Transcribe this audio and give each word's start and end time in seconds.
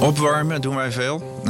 Opwarmen 0.00 0.60
doen 0.60 0.74
wij 0.74 0.92
veel. 0.92 1.40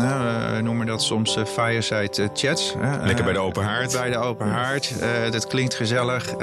we 0.55 0.61
noemen 0.63 0.87
dat 0.87 1.03
soms 1.03 1.37
uh, 1.37 1.45
fireside 1.45 2.31
chats. 2.35 2.75
Lekker 3.03 3.25
bij 3.25 3.33
de 3.33 3.39
open 3.39 3.65
haard. 3.65 3.93
Bij 3.93 4.11
de 4.11 4.19
open 4.19 4.49
haard. 4.49 4.95
dat 5.31 5.47
klinkt 5.47 5.75
gezellig. 5.75 6.35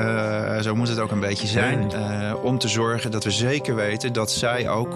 zo 0.62 0.76
moet 0.76 0.88
het 0.88 1.00
ook 1.00 1.12
een 1.12 1.20
beetje 1.20 1.48
zijn. 1.48 1.92
om 2.44 2.58
te 2.58 2.68
zorgen 2.68 3.12
dat 3.12 3.24
we 3.24 3.32
zeker 3.32 3.76
weten 3.76 4.14
dat 4.14 4.32
zij 4.32 4.70
ook 4.70 4.94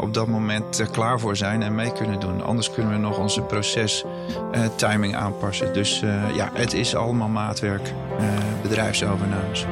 op 0.00 0.14
dat 0.14 0.26
moment 0.26 0.78
er 0.78 0.90
klaar 0.90 1.20
voor 1.20 1.36
zijn 1.36 1.62
en 1.62 1.74
mee 1.74 1.92
kunnen 1.92 2.20
doen. 2.20 2.42
Anders 2.42 2.70
kunnen 2.70 2.92
we 2.92 2.98
nog 2.98 3.18
onze 3.18 3.40
proces 3.40 4.04
timing 4.74 5.16
aanpassen. 5.16 5.72
Dus 5.72 6.02
ja, 6.34 6.50
het 6.54 6.72
is 6.72 6.94
allemaal 6.94 7.28
maatwerk. 7.28 7.92
bedrijfsovernames. 8.62 9.66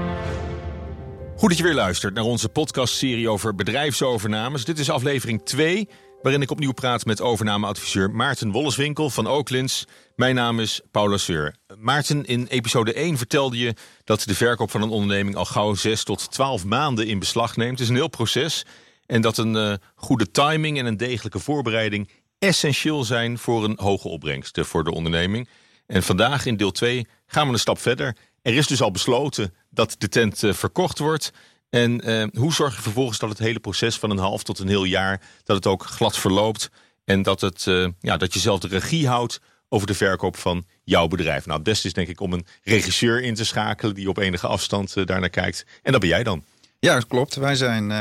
Goed 1.43 1.51
dat 1.51 1.61
je 1.61 1.67
weer 1.67 1.75
luistert 1.75 2.15
naar 2.15 2.25
onze 2.25 2.49
podcastserie 2.49 3.29
over 3.29 3.55
bedrijfsovernames. 3.55 4.65
Dit 4.65 4.79
is 4.79 4.91
aflevering 4.91 5.45
2, 5.45 5.89
waarin 6.23 6.43
ik 6.43 6.51
opnieuw 6.51 6.73
praat 6.73 7.05
met 7.05 7.21
overnameadviseur 7.21 8.11
Maarten 8.11 8.51
Wolleswinkel 8.51 9.11
van 9.11 9.27
Oaklands. 9.27 9.87
Mijn 10.17 10.35
naam 10.35 10.61
is 10.61 10.81
Paula 10.91 11.17
Seur. 11.17 11.55
Maarten, 11.79 12.25
in 12.25 12.47
episode 12.47 12.93
1 12.93 13.19
vertelde 13.19 13.59
je 13.59 13.75
dat 14.05 14.23
de 14.23 14.35
verkoop 14.35 14.71
van 14.71 14.83
een 14.83 14.89
onderneming 14.89 15.37
al 15.37 15.45
gauw 15.45 15.75
6 15.75 16.05
tot 16.05 16.31
12 16.31 16.65
maanden 16.65 17.07
in 17.07 17.19
beslag 17.19 17.57
neemt. 17.57 17.71
Het 17.71 17.81
is 17.81 17.89
een 17.89 17.95
heel 17.95 18.09
proces. 18.09 18.65
En 19.07 19.21
dat 19.21 19.39
een 19.39 19.55
uh, 19.55 19.75
goede 19.95 20.31
timing 20.31 20.79
en 20.79 20.87
een 20.87 20.97
degelijke 20.97 21.39
voorbereiding 21.39 22.11
essentieel 22.39 23.05
zijn 23.05 23.39
voor 23.39 23.65
een 23.65 23.79
hoge 23.81 24.09
opbrengst 24.09 24.59
voor 24.61 24.85
de 24.85 24.93
onderneming. 24.93 25.49
En 25.87 26.03
vandaag 26.03 26.47
in 26.47 26.57
deel 26.57 26.71
2 26.71 27.07
gaan 27.27 27.47
we 27.47 27.53
een 27.53 27.59
stap 27.59 27.79
verder. 27.79 28.17
Er 28.43 28.55
is 28.55 28.67
dus 28.67 28.83
al 28.83 28.91
besloten 28.91 29.55
dat 29.71 29.95
de 29.99 30.09
tent 30.09 30.43
uh, 30.43 30.53
verkocht 30.53 30.99
wordt. 30.99 31.33
En 31.75 32.11
uh, 32.11 32.25
hoe 32.33 32.53
zorg 32.53 32.77
je 32.77 32.83
vervolgens 32.83 33.19
dat 33.19 33.29
het 33.29 33.39
hele 33.39 33.59
proces 33.59 33.99
van 33.99 34.11
een 34.11 34.19
half 34.19 34.43
tot 34.43 34.59
een 34.59 34.69
heel 34.69 34.85
jaar... 34.85 35.21
dat 35.45 35.57
het 35.57 35.67
ook 35.67 35.83
glad 35.85 36.19
verloopt 36.19 36.71
en 37.05 37.23
dat, 37.23 37.41
het, 37.41 37.67
uh, 37.67 37.89
ja, 38.01 38.17
dat 38.17 38.35
je 38.35 38.39
zelf 38.39 38.61
de 38.61 38.69
regie 38.69 39.09
houdt... 39.09 39.41
over 39.69 39.87
de 39.87 39.95
verkoop 39.95 40.37
van 40.37 40.67
jouw 40.85 41.09
bedrijf. 41.09 41.47
Nou, 41.47 41.59
het 41.59 41.69
beste 41.69 41.87
is 41.87 41.93
denk 41.93 42.09
ik 42.09 42.21
om 42.21 42.33
een 42.33 42.47
regisseur 42.63 43.23
in 43.23 43.35
te 43.35 43.45
schakelen... 43.45 43.95
die 43.95 44.09
op 44.09 44.19
enige 44.19 44.47
afstand 44.47 44.97
uh, 44.97 45.07
daarnaar 45.07 45.31
kijkt. 45.31 45.67
En 45.83 45.93
dat 45.93 46.01
ben 46.01 46.11
jij 46.11 46.23
dan. 46.23 46.45
Ja, 46.79 46.95
dat 46.95 47.07
klopt. 47.07 47.35
Wij 47.35 47.55
zijn 47.55 47.93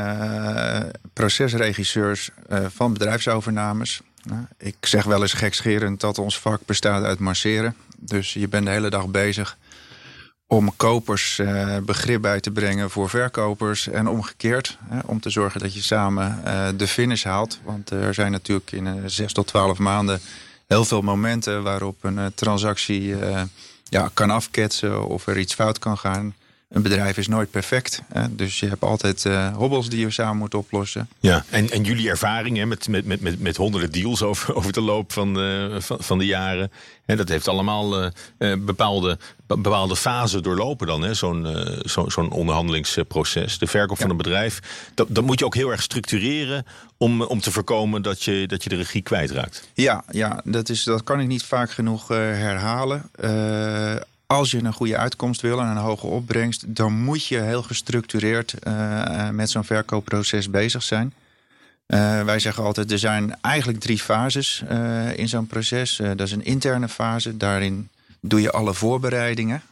procesregisseurs 1.12 2.30
van 2.66 2.92
bedrijfsovernames. 2.92 4.00
ik 4.58 4.76
zeg 4.80 5.04
wel 5.04 5.22
eens 5.22 5.32
gekscherend 5.32 6.00
dat 6.00 6.18
ons 6.18 6.38
vak 6.38 6.60
bestaat 6.66 7.04
uit 7.04 7.18
masseren. 7.18 7.76
Dus 7.98 8.32
je 8.32 8.48
bent 8.48 8.64
de 8.64 8.70
hele 8.70 8.90
dag 8.90 9.06
bezig 9.06 9.58
om 10.52 10.76
kopers 10.76 11.38
uh, 11.38 11.76
begrip 11.78 12.22
bij 12.22 12.40
te 12.40 12.50
brengen 12.50 12.90
voor 12.90 13.08
verkopers 13.08 13.88
en 13.88 14.08
omgekeerd. 14.08 14.78
Hè, 14.88 14.98
om 15.06 15.20
te 15.20 15.30
zorgen 15.30 15.60
dat 15.60 15.74
je 15.74 15.82
samen 15.82 16.42
uh, 16.46 16.68
de 16.76 16.86
finish 16.88 17.24
haalt. 17.24 17.60
Want 17.64 17.90
er 17.90 18.14
zijn 18.14 18.32
natuurlijk 18.32 18.72
in 18.72 18.86
uh, 18.86 18.92
6 19.06 19.32
tot 19.32 19.46
12 19.46 19.78
maanden 19.78 20.20
heel 20.66 20.84
veel 20.84 21.02
momenten 21.02 21.62
waarop 21.62 22.04
een 22.04 22.34
transactie 22.34 23.16
ja, 23.84 24.10
kan 24.14 24.30
afketsen 24.30 25.06
of 25.06 25.26
er 25.26 25.38
iets 25.38 25.54
fout 25.54 25.78
kan 25.78 25.98
gaan 25.98 26.34
een 26.72 26.82
bedrijf 26.82 27.16
is 27.16 27.28
nooit 27.28 27.50
perfect. 27.50 28.02
Hè? 28.12 28.34
Dus 28.34 28.60
je 28.60 28.68
hebt 28.68 28.82
altijd 28.82 29.24
uh, 29.24 29.56
hobbels 29.56 29.88
die 29.88 30.00
je 30.00 30.10
samen 30.10 30.36
moet 30.36 30.54
oplossen. 30.54 31.08
Ja, 31.20 31.44
en, 31.50 31.70
en 31.70 31.82
jullie 31.82 32.08
ervaring 32.08 32.56
hè, 32.56 32.66
met, 32.66 32.88
met, 32.88 33.06
met, 33.06 33.40
met, 33.40 33.56
honderden 33.56 33.92
deals 33.92 34.22
over, 34.32 34.54
over 34.54 34.72
de 34.72 34.80
loop 34.80 35.12
van, 35.12 35.38
uh, 35.38 35.80
van, 35.80 35.96
van 36.00 36.18
de 36.18 36.26
jaren. 36.26 36.72
Hè, 37.04 37.16
dat 37.16 37.28
heeft 37.28 37.48
allemaal 37.48 38.02
uh, 38.02 38.08
bepaalde, 38.58 39.18
bepaalde 39.46 39.96
fasen 39.96 40.42
doorlopen 40.42 40.86
dan. 40.86 41.14
Zo'n 41.14 41.46
zo, 41.84 42.08
zo'n 42.08 42.30
onderhandelingsproces. 42.30 43.58
De 43.58 43.66
verkoop 43.66 43.98
van 43.98 44.10
een 44.10 44.16
bedrijf. 44.16 44.60
Dat, 44.94 45.06
dat 45.10 45.24
moet 45.24 45.38
je 45.38 45.44
ook 45.44 45.54
heel 45.54 45.70
erg 45.70 45.82
structureren 45.82 46.66
om, 46.96 47.22
om 47.22 47.40
te 47.40 47.50
voorkomen 47.50 48.02
dat 48.02 48.22
je, 48.22 48.46
dat 48.46 48.62
je 48.62 48.68
de 48.68 48.76
regie 48.76 49.02
kwijtraakt. 49.02 49.68
Ja, 49.74 50.04
ja 50.10 50.40
dat, 50.44 50.68
is, 50.68 50.84
dat 50.84 51.02
kan 51.02 51.20
ik 51.20 51.26
niet 51.26 51.42
vaak 51.42 51.70
genoeg 51.70 52.08
herhalen 52.08 53.10
als 54.32 54.50
je 54.50 54.64
een 54.64 54.72
goede 54.72 54.96
uitkomst 54.96 55.40
wil 55.40 55.60
en 55.60 55.66
een 55.66 55.76
hoge 55.76 56.06
opbrengst, 56.06 56.74
dan 56.74 56.92
moet 56.92 57.26
je 57.26 57.40
heel 57.40 57.62
gestructureerd 57.62 58.54
uh, 58.66 59.28
met 59.28 59.50
zo'n 59.50 59.64
verkoopproces 59.64 60.50
bezig 60.50 60.82
zijn. 60.82 61.14
Uh, 61.86 62.22
wij 62.22 62.38
zeggen 62.38 62.64
altijd, 62.64 62.92
er 62.92 62.98
zijn 62.98 63.38
eigenlijk 63.40 63.80
drie 63.80 63.98
fases 63.98 64.62
uh, 64.70 65.18
in 65.18 65.28
zo'n 65.28 65.46
proces. 65.46 65.96
dat 65.96 66.20
is 66.20 66.32
een 66.32 66.44
interne 66.44 66.88
fase, 66.88 67.36
daarin 67.36 67.88
doe 68.20 68.40
je 68.40 68.52
alle 68.52 68.74
voorbereidingen. 68.74 69.62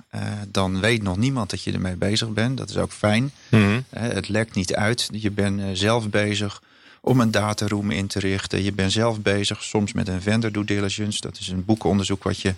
dan 0.48 0.80
weet 0.80 1.02
nog 1.02 1.16
niemand 1.16 1.50
dat 1.50 1.62
je 1.62 1.72
ermee 1.72 1.96
bezig 1.96 2.28
bent. 2.28 2.56
Dat 2.56 2.70
is 2.70 2.76
ook 2.76 2.92
fijn. 2.92 3.30
Mm 3.48 3.84
het 3.90 4.28
lekt 4.28 4.54
niet 4.54 4.74
uit. 4.74 5.08
Je 5.12 5.30
bent 5.30 5.78
zelf 5.78 6.08
bezig 6.08 6.62
om 7.00 7.20
een 7.20 7.30
dataroom 7.30 7.90
in 7.90 8.06
te 8.06 8.18
richten. 8.18 8.62
Je 8.62 8.72
bent 8.72 8.92
zelf 8.92 9.20
bezig 9.20 9.62
soms 9.62 9.92
met 9.92 10.08
een 10.08 10.22
vendor 10.22 10.52
due 10.52 10.64
diligence. 10.64 11.20
Dat 11.20 11.38
is 11.38 11.48
een 11.48 11.64
boekenonderzoek 11.64 12.22
wat 12.22 12.40
je 12.40 12.54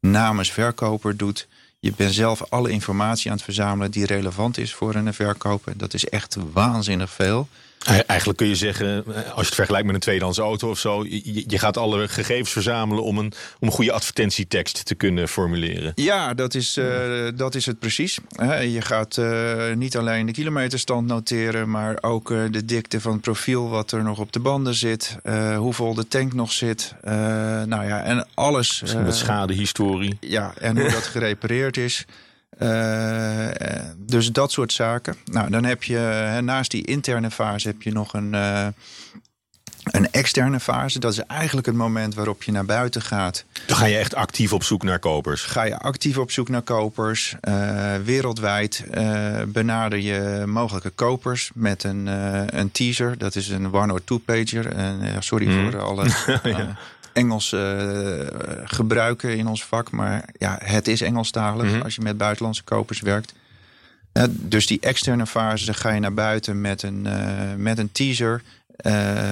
namens 0.00 0.52
verkoper 0.52 1.16
doet. 1.16 1.48
Je 1.78 1.92
bent 1.96 2.14
zelf 2.14 2.42
alle 2.48 2.70
informatie 2.70 3.30
aan 3.30 3.36
het 3.36 3.44
verzamelen 3.44 3.90
die 3.90 4.06
relevant 4.06 4.58
is 4.58 4.74
voor 4.74 4.94
een 4.94 5.14
verkoper. 5.14 5.76
Dat 5.76 5.94
is 5.94 6.04
echt 6.04 6.36
waanzinnig 6.52 7.10
veel. 7.10 7.48
Eigenlijk 7.86 8.38
kun 8.38 8.48
je 8.48 8.54
zeggen, 8.54 9.04
eh, 9.06 9.14
als 9.14 9.34
je 9.34 9.44
het 9.44 9.54
vergelijkt 9.54 9.86
met 9.86 9.94
een 9.94 10.00
tweedehands 10.00 10.38
auto 10.38 10.70
of 10.70 10.78
zo, 10.78 11.04
je, 11.46 11.58
gaat 11.58 11.76
alle 11.76 12.08
gegevens 12.08 12.50
verzamelen 12.50 13.04
om 13.04 13.18
een, 13.18 13.32
om 13.60 13.68
een 13.68 13.74
goede 13.74 13.92
advertentietekst 13.92 14.84
te 14.84 14.94
kunnen 14.94 15.28
formuleren. 15.28 15.92
Ja, 15.94 16.34
dat 16.34 16.54
is, 16.54 16.76
uh, 16.76 17.28
dat 17.34 17.54
is 17.54 17.66
het 17.66 17.78
precies. 17.78 18.18
Je 18.60 18.80
gaat 18.80 19.16
uh, 19.16 19.74
niet 19.74 19.96
alleen 19.96 20.26
de 20.26 20.32
kilometerstand 20.32 21.06
noteren, 21.06 21.70
maar 21.70 21.98
ook 22.00 22.28
de 22.28 22.64
dikte 22.64 23.00
van 23.00 23.12
het 23.12 23.20
profiel 23.20 23.68
wat 23.68 23.92
er 23.92 24.02
nog 24.02 24.18
op 24.18 24.32
de 24.32 24.40
banden 24.40 24.74
zit, 24.74 25.16
hoeveel 25.56 25.94
de 25.94 26.08
tank 26.08 26.34
nog 26.34 26.52
zit. 26.52 26.94
nou 27.02 27.86
ja, 27.86 28.02
en 28.02 28.26
alles. 28.34 28.80
Misschien 28.80 29.04
wat 29.04 29.16
schadehistorie. 29.16 30.16
Ja, 30.20 30.54
en 30.58 30.78
hoe 30.80 30.90
dat 30.90 31.04
gerepareerd 31.04 31.76
is. 31.76 32.06
Uh, 32.58 33.48
dus 33.96 34.32
dat 34.32 34.52
soort 34.52 34.72
zaken. 34.72 35.16
Nou, 35.24 35.50
dan 35.50 35.64
heb 35.64 35.82
je 35.82 36.38
naast 36.42 36.70
die 36.70 36.86
interne 36.86 37.30
fase 37.30 37.68
heb 37.68 37.82
je 37.82 37.92
nog 37.92 38.14
een, 38.14 38.32
uh, 38.32 38.66
een 39.84 40.10
externe 40.10 40.60
fase. 40.60 40.98
Dat 40.98 41.12
is 41.12 41.18
eigenlijk 41.18 41.66
het 41.66 41.76
moment 41.76 42.14
waarop 42.14 42.42
je 42.42 42.52
naar 42.52 42.64
buiten 42.64 43.02
gaat. 43.02 43.44
Dan 43.66 43.76
ga 43.76 43.84
je 43.84 43.96
echt 43.96 44.14
actief 44.14 44.52
op 44.52 44.62
zoek 44.62 44.82
naar 44.82 44.98
kopers. 44.98 45.42
Ga 45.42 45.62
je 45.62 45.78
actief 45.78 46.18
op 46.18 46.30
zoek 46.30 46.48
naar 46.48 46.62
kopers. 46.62 47.36
Uh, 47.48 47.94
wereldwijd 48.04 48.84
benader 49.46 49.98
je 49.98 50.42
mogelijke 50.46 50.90
kopers 50.90 51.50
met 51.54 51.84
een, 51.84 52.06
een 52.58 52.70
teaser. 52.70 53.18
Dat 53.18 53.34
is 53.34 53.48
een 53.48 53.74
one 53.74 53.92
or 53.92 54.04
two 54.04 54.18
pager. 54.18 54.72
sorry 55.18 55.46
mm. 55.46 55.70
voor 55.70 55.80
alle. 55.80 56.08
ja. 56.42 56.76
Engels 57.12 57.52
uh, 57.52 57.60
gebruiken 58.64 59.36
in 59.36 59.46
ons 59.46 59.64
vak. 59.64 59.90
Maar 59.90 60.28
ja, 60.38 60.58
het 60.62 60.88
is 60.88 61.00
Engelstalig 61.00 61.72
mm 61.72 61.82
als 61.82 61.94
je 61.94 62.02
met 62.02 62.16
buitenlandse 62.16 62.64
kopers 62.64 63.00
werkt. 63.00 63.34
Dus 64.30 64.66
die 64.66 64.80
externe 64.80 65.26
fase, 65.26 65.64
dan 65.64 65.74
ga 65.74 65.90
je 65.90 66.00
naar 66.00 66.14
buiten 66.14 66.60
met 66.60 66.82
een, 66.82 67.06
uh, 67.06 67.54
met 67.56 67.78
een 67.78 67.92
teaser, 67.92 68.42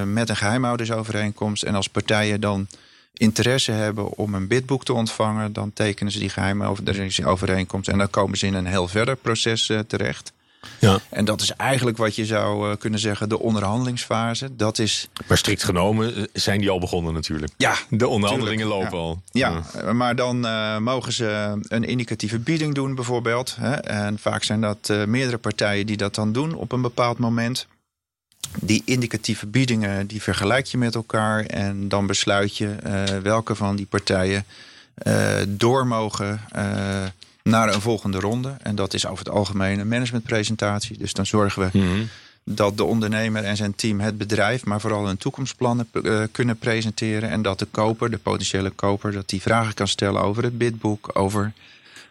met 0.05 0.29
een 0.29 0.37
geheimhoudersovereenkomst. 0.37 1.63
En 1.63 1.75
als 1.75 1.89
partijen 1.89 2.41
dan 2.41 2.67
interesse 3.13 3.73
hebben 3.73 4.17
om 4.17 4.35
een 4.35 4.47
bidboek 4.47 4.85
te 4.85 4.93
ontvangen, 4.93 5.53
dan 5.53 5.73
tekenen 5.73 6.13
ze 6.13 6.19
die 6.19 6.29
geheimhoudersovereenkomst. 6.29 7.89
En 7.89 7.99
dan 7.99 8.11
komen 8.11 8.39
ze 8.39 8.47
in 8.47 8.55
een 8.55 8.67
heel 8.67 8.89
verder 8.89 9.17
proces 9.17 9.73
terecht. 9.87 10.33
Ja. 10.79 10.99
En 11.09 11.25
dat 11.25 11.41
is 11.41 11.53
eigenlijk 11.53 11.97
wat 11.97 12.17
je 12.17 12.27
zou 12.27 12.71
eh, 12.71 12.77
kunnen 12.77 13.01
zeggen 13.01 13.29
de 13.29 13.39
onderhandelingsfase. 13.39 14.57
Dat 14.57 14.79
is... 14.79 15.09
Maar 15.27 15.39
strikt 15.39 15.63
genomen 15.63 16.17
eh, 16.17 16.23
zijn 16.33 16.61
die 16.61 16.71
al 16.71 16.79
begonnen 16.79 17.15
natuurlijk. 17.15 17.53
Ja, 17.57 17.75
de 17.91 18.09
onderhandelingen 18.09 18.67
lopen 18.67 18.99
al. 18.99 19.23
Ja, 19.33 19.63
maar 19.93 20.17
dan 20.17 20.47
uh, 20.47 20.79
mogen 20.79 21.13
ze 21.13 21.59
een 21.69 21.85
indicatieve 21.85 22.39
bieding 22.39 22.75
doen 22.75 22.95
bijvoorbeeld. 22.95 23.57
Hè? 23.61 23.75
En 23.75 24.19
vaak 24.19 24.43
zijn 24.43 24.61
dat 24.61 24.89
uh, 24.91 25.05
meerdere 25.05 25.39
partijen 25.39 25.87
die 25.87 25.97
dat 25.97 26.15
dan 26.15 26.33
doen 26.33 26.55
op 26.55 26.73
een 26.73 26.83
bepaald 26.83 27.19
moment. 27.19 27.67
Die 28.61 28.83
indicatieve 28.85 29.47
biedingen 29.47 30.07
die 30.07 30.23
vergelijk 30.23 30.67
je 30.67 30.79
met 30.79 30.95
elkaar 30.95 31.45
en 31.45 31.89
dan 31.89 32.07
besluit 32.07 32.57
je 32.57 32.75
welke 33.23 33.55
van 33.55 33.77
die 33.77 33.87
partijen 33.87 34.45
door 35.49 35.87
mogen 35.87 36.41
naar 37.51 37.75
een 37.75 37.81
volgende 37.81 38.21
ronde. 38.21 38.57
En 38.63 38.75
dat 38.75 38.95
is 38.95 39.07
over 39.07 39.25
het 39.25 39.35
algemeen 39.35 39.79
een 39.79 39.89
managementpresentatie. 39.89 40.99
Dus 40.99 41.13
dan 41.13 41.27
zorgen 41.27 41.63
we 41.63 41.79
mhm. 41.79 42.05
dat 42.45 42.77
de 42.77 42.85
ondernemer 42.85 43.45
en 43.45 43.57
zijn 43.57 43.75
team 43.75 44.01
het 44.01 44.19
bedrijf, 44.19 44.65
maar 44.65 44.81
vooral 44.81 45.07
hun 45.07 45.17
toekomstplannen 45.17 45.89
uh, 45.93 46.23
kunnen 46.33 46.59
presenteren. 46.59 47.31
En 47.31 47.43
dat 47.43 47.59
de 47.59 47.67
koper, 47.71 48.11
de 48.11 48.19
potentiële 48.19 48.71
koper, 48.71 49.13
dat 49.13 49.29
die 49.29 49.43
vragen 49.43 49.75
kan 49.75 49.89
stellen 49.89 50.23
over 50.23 50.43
het 50.43 50.59
bidboek, 50.59 51.11
over 51.13 51.53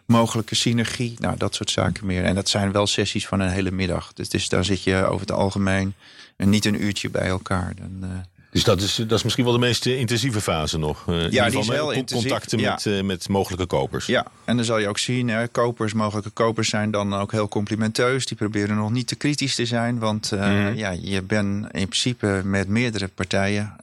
mogelijke 0.05 0.55
synergie. 0.55 1.15
Nou, 1.17 1.37
dat 1.37 1.55
soort 1.55 1.69
zaken 1.69 2.05
meer. 2.05 2.23
En 2.23 2.35
dat 2.35 2.49
zijn 2.49 2.71
wel 2.71 2.87
sessies 2.87 3.27
van 3.27 3.39
een 3.39 3.49
hele 3.49 3.71
middag. 3.71 4.13
Dus, 4.13 4.29
dus 4.29 4.49
daar 4.49 4.65
zit 4.65 4.83
je 4.83 5.05
over 5.05 5.19
het 5.19 5.31
algemeen 5.31 5.93
niet 6.37 6.65
een 6.65 6.83
uurtje 6.83 7.09
bij 7.09 7.27
elkaar. 7.27 7.73
Dan, 7.75 8.09
uh, 8.09 8.09
Dus 8.51 8.63
dat 8.63 8.81
is, 8.81 8.95
dat 8.95 9.11
is 9.11 9.23
misschien 9.23 9.43
wel 9.43 9.53
de 9.53 9.59
meest 9.59 9.85
intensieve 9.85 10.41
fase 10.41 10.77
nog. 10.77 11.03
ja, 11.29 11.49
die 11.49 11.59
is 11.59 11.67
heel 11.67 11.91
intensief. 11.91 12.29
Contacten 12.29 12.61
met, 12.61 13.03
met 13.03 13.29
mogelijke 13.29 13.65
kopers. 13.65 14.05
Ja, 14.05 14.25
en 14.45 14.55
dan 14.55 14.65
zal 14.65 14.77
je 14.77 14.87
ook 14.87 14.97
zien, 14.97 15.27
hè, 15.27 15.47
kopers, 15.47 15.93
mogelijke 15.93 16.29
kopers 16.29 16.69
zijn 16.69 16.91
dan 16.91 17.13
ook 17.13 17.31
heel 17.31 17.47
complimenteus. 17.47 18.25
Die 18.25 18.37
proberen 18.37 18.75
nog 18.75 18.91
niet 18.91 19.07
te 19.07 19.15
kritisch 19.15 19.55
te 19.55 19.65
zijn. 19.65 19.99
Want 19.99 20.31
mhm. 20.31 20.73
ja, 20.75 20.91
je 21.01 21.21
bent 21.21 21.63
in 21.63 21.87
principe 21.87 22.41
met 22.43 22.67
meerdere 22.67 23.07
partijen 23.07 23.75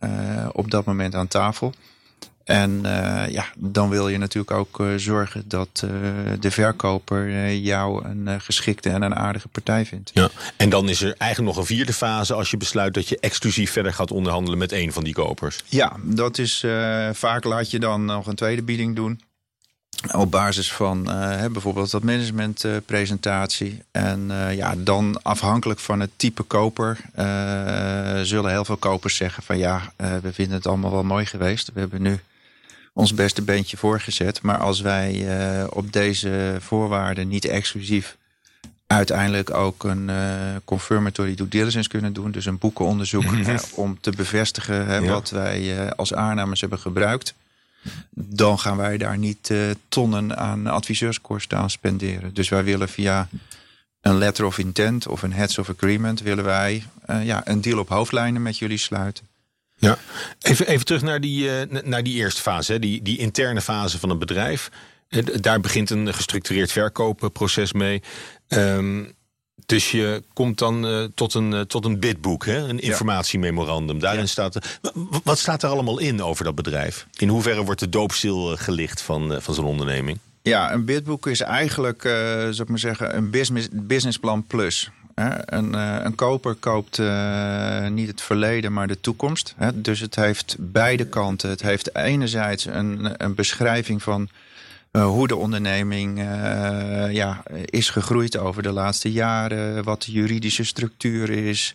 op 0.52 0.70
dat 0.70 0.84
moment 0.84 1.14
aan 1.14 1.28
tafel. 1.28 1.72
En 2.44 2.81
uh, 2.85 3.23
ja, 3.29 3.46
dan 3.56 3.88
wil 3.88 4.08
je 4.08 4.19
natuurlijk 4.19 4.56
ook 4.56 4.81
uh, 4.81 4.94
zorgen 4.96 5.44
dat 5.49 5.82
uh, 5.85 5.91
de 6.41 6.50
verkoper 6.50 7.52
jou 7.55 8.05
een 8.05 8.41
geschikte 8.41 8.91
en 8.91 9.02
een 9.02 9.14
aardige 9.14 9.49
partij 9.49 9.87
vindt. 9.87 10.11
Ja. 10.14 10.31
En 10.56 10.69
dan 10.69 10.88
is 10.88 11.02
er 11.02 11.14
eigenlijk 11.19 11.55
nog 11.55 11.61
een 11.61 11.76
vierde 11.76 11.93
fase 11.93 12.35
als 12.35 12.50
je 12.50 12.56
besluit 12.56 12.94
dat 12.94 13.08
je 13.08 13.19
exclusief 13.20 13.70
verder 13.70 13.93
gaat 13.93 14.11
onderhandelen 14.11 14.58
met 14.58 14.73
een 14.73 14.93
van 14.93 15.05
die 15.05 15.14
kopers. 15.14 15.64
Ja, 15.67 15.96
dat 16.02 16.38
is 16.38 16.64
vaak 17.12 17.44
laat 17.44 17.70
je 17.70 17.79
dan 17.79 18.05
nog 18.05 18.26
een 18.26 18.35
tweede 18.35 18.62
bieding 18.62 18.96
doen. 18.96 19.20
Op 20.12 20.31
basis 20.31 20.73
van 20.73 21.05
bijvoorbeeld 21.52 21.91
dat 21.91 22.02
managementpresentatie. 22.02 23.82
en 23.91 24.31
ja, 24.56 24.75
dan 24.76 25.23
afhankelijk 25.23 25.81
van 25.81 26.00
het 26.00 26.11
type 26.17 26.43
koper 26.43 26.99
zullen 28.26 28.50
heel 28.50 28.64
veel 28.64 28.76
kopers 28.76 29.17
zeggen 29.17 29.43
van 29.43 29.58
ja, 29.58 29.93
we 29.96 30.32
vinden 30.32 30.56
het 30.56 30.67
allemaal 30.67 30.91
wel 30.91 31.05
mooi 31.05 31.26
geweest. 31.26 31.70
We 31.75 31.81
hebben 31.81 32.02
nu 32.02 32.20
ons 32.94 33.14
beste 33.14 33.43
beentje 33.43 33.76
voorgezet. 33.76 34.43
Maar 34.43 34.58
als 34.58 34.81
wij 34.81 35.14
uh, 35.14 35.67
op 35.70 35.93
deze 35.93 36.56
voorwaarden 36.61 37.29
niet 37.29 37.44
exclusief 37.44 38.17
uiteindelijk 38.87 39.55
ook 39.55 39.85
een 39.85 40.08
uh, 40.08 40.17
confirmatory 40.64 41.35
due 41.35 41.49
diligence 41.49 41.88
kunnen 41.88 42.12
doen. 42.12 42.31
Dus 42.31 42.46
een 42.46 42.58
boekenonderzoek 42.58 43.25
om 43.75 44.00
te 44.00 44.11
bevestigen 44.11 44.87
hè, 44.87 45.06
wat 45.06 45.31
wij 45.31 45.85
uh, 45.85 45.91
als 45.91 46.14
aannames 46.14 46.61
hebben 46.61 46.79
gebruikt. 46.79 47.35
Dan 48.11 48.58
gaan 48.58 48.76
wij 48.76 48.96
daar 48.96 49.19
niet 49.19 49.52
tonnen 49.88 50.37
aan 50.37 50.67
adviseurskosten 50.67 51.58
aan 51.58 51.70
spenderen. 51.70 52.35
Dus 52.35 52.49
wij 52.49 52.64
willen 52.64 52.88
via 52.88 53.29
een 54.00 54.19
letter 54.19 54.44
of 54.44 54.58
intent 54.58 55.06
of 55.06 55.23
een 55.23 55.32
heads 55.32 55.58
of 55.58 55.70
agreement... 55.70 56.20
willen 56.20 56.44
wij 56.44 56.85
ja, 57.23 57.49
een 57.49 57.61
deal 57.61 57.79
op 57.79 57.88
hoofdlijnen 57.88 58.43
met 58.43 58.58
jullie 58.58 58.79
sluiten. 58.79 59.25
Ja, 59.84 59.98
even, 60.40 60.66
even 60.66 60.86
terug 60.86 61.02
naar 61.02 61.20
die, 61.20 61.44
uh, 61.44 61.82
naar 61.82 62.02
die 62.02 62.14
eerste 62.14 62.40
fase, 62.40 62.72
hè? 62.72 62.78
Die, 62.78 63.02
die 63.02 63.19
interne 63.19 63.60
fase 63.60 63.98
van 63.98 64.10
een 64.10 64.19
bedrijf. 64.19 64.70
Eh, 65.08 65.22
daar 65.40 65.60
begint 65.60 65.90
een 65.90 66.14
gestructureerd 66.14 66.72
verkoopproces 66.72 67.72
mee. 67.72 68.02
Um, 68.48 69.12
dus 69.66 69.90
je 69.90 70.22
komt 70.32 70.58
dan 70.58 70.86
uh, 70.86 71.04
tot, 71.14 71.34
een, 71.34 71.66
tot 71.66 71.84
een 71.84 72.00
bidboek, 72.00 72.46
hè? 72.46 72.56
een 72.56 72.81
informatiememorandum. 72.81 73.98
Daarin 73.98 74.20
ja. 74.20 74.26
staat. 74.26 74.78
Wat 75.25 75.38
staat 75.38 75.62
er 75.62 75.69
allemaal 75.69 75.98
in 75.98 76.22
over 76.22 76.44
dat 76.44 76.54
bedrijf? 76.54 77.06
In 77.16 77.28
hoeverre 77.28 77.64
wordt 77.64 77.81
de 77.81 77.88
doopstil 77.88 78.56
gelicht 78.56 79.02
van, 79.02 79.42
van 79.42 79.54
zo'n 79.54 79.64
onderneming? 79.64 80.19
Ja, 80.42 80.72
een 80.72 80.84
bidboek 80.84 81.26
is 81.26 81.40
eigenlijk, 81.40 82.04
uh, 82.04 82.12
zou 82.12 82.62
ik 82.62 82.69
maar 82.69 82.78
zeggen, 82.78 83.16
een 83.16 83.31
business, 83.31 83.69
businessplan 83.72 84.46
plus. 84.46 84.90
Een, 85.14 85.75
eh, 85.75 85.96
een 86.02 86.14
koper 86.14 86.55
koopt 86.55 86.99
uh, 86.99 87.88
niet 87.88 88.08
het 88.08 88.20
verleden, 88.20 88.72
maar 88.72 88.87
de 88.87 89.00
toekomst. 89.00 89.55
Hè? 89.56 89.81
Dus 89.81 90.00
het 90.00 90.14
heeft 90.14 90.56
beide 90.58 91.06
kanten. 91.06 91.50
Het 91.50 91.62
heeft 91.62 91.96
enerzijds 91.96 92.64
een, 92.64 93.25
een 93.25 93.34
beschrijving 93.34 94.02
van 94.02 94.28
uh, 94.93 95.06
hoe 95.06 95.28
de 95.28 95.37
onderneming 95.37 96.19
ja, 97.11 97.43
is 97.64 97.90
gegroeid 97.90 98.38
over 98.38 98.62
de 98.62 98.72
laatste 98.72 99.12
jaren. 99.12 99.84
Wat 99.84 100.02
de 100.02 100.12
juridische 100.12 100.64
structuur 100.64 101.31
is. 101.31 101.75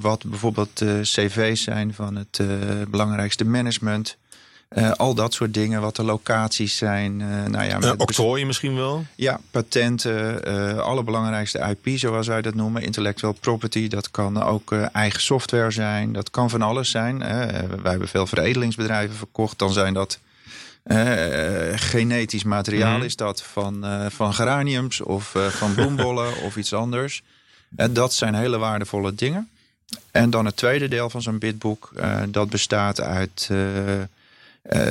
wat 0.00 0.24
bijvoorbeeld 0.26 0.78
de 0.78 1.00
cv's 1.02 1.62
zijn 1.62 1.94
van 1.94 2.16
het 2.16 2.40
belangrijkste 2.90 3.44
management. 3.44 4.16
Uh, 4.76 4.90
al 4.90 5.14
dat 5.14 5.34
soort 5.34 5.54
dingen, 5.54 5.80
wat 5.80 5.96
de 5.96 6.02
locaties 6.02 6.76
zijn. 6.76 7.20
Uh, 7.20 7.44
nou 7.44 7.64
ja, 7.64 7.80
uh, 7.80 7.92
octrooien 7.96 8.46
misschien 8.46 8.74
wel? 8.74 9.04
Ja, 9.14 9.40
patenten, 9.50 10.44
alle 10.84 11.02
belangrijkste 11.02 11.76
IP, 11.82 11.98
zoals 11.98 12.26
wij 12.26 12.42
dat 12.42 12.54
noemen. 12.54 12.82
Intellectual 12.82 13.32
property, 13.32 13.88
dat 13.88 14.10
kan 14.10 14.42
ook 14.42 14.72
eigen 14.72 15.20
software 15.20 15.70
zijn. 15.70 16.12
Dat 16.12 16.30
kan 16.30 16.50
van 16.50 16.62
alles 16.62 16.90
zijn. 16.90 17.18
wij 17.82 17.90
hebben 17.90 18.08
veel 18.08 18.26
veredelingsbedrijven 18.26 19.16
verkocht. 19.16 19.58
Dan 19.58 19.72
zijn 19.72 19.94
dat 19.94 20.18
genetisch 21.74 22.44
materiaal, 22.44 22.96
mm. 22.96 23.02
is 23.02 23.16
dat 23.16 23.42
van, 23.42 23.86
van 24.10 24.34
geraniums 24.34 25.00
of 25.00 25.34
van 25.48 25.74
bloembollen 25.74 26.36
of 26.46 26.56
iets 26.56 26.72
anders. 26.72 27.22
dat 27.90 28.14
zijn 28.14 28.34
hele 28.34 28.58
waardevolle 28.58 29.14
dingen. 29.14 29.48
En 30.10 30.30
dan 30.30 30.44
het 30.44 30.56
tweede 30.56 30.88
deel 30.88 31.10
van 31.10 31.22
zo'n 31.22 31.38
bidboek, 31.38 31.92
dat 32.28 32.48
bestaat 32.48 33.00
uit 33.00 33.50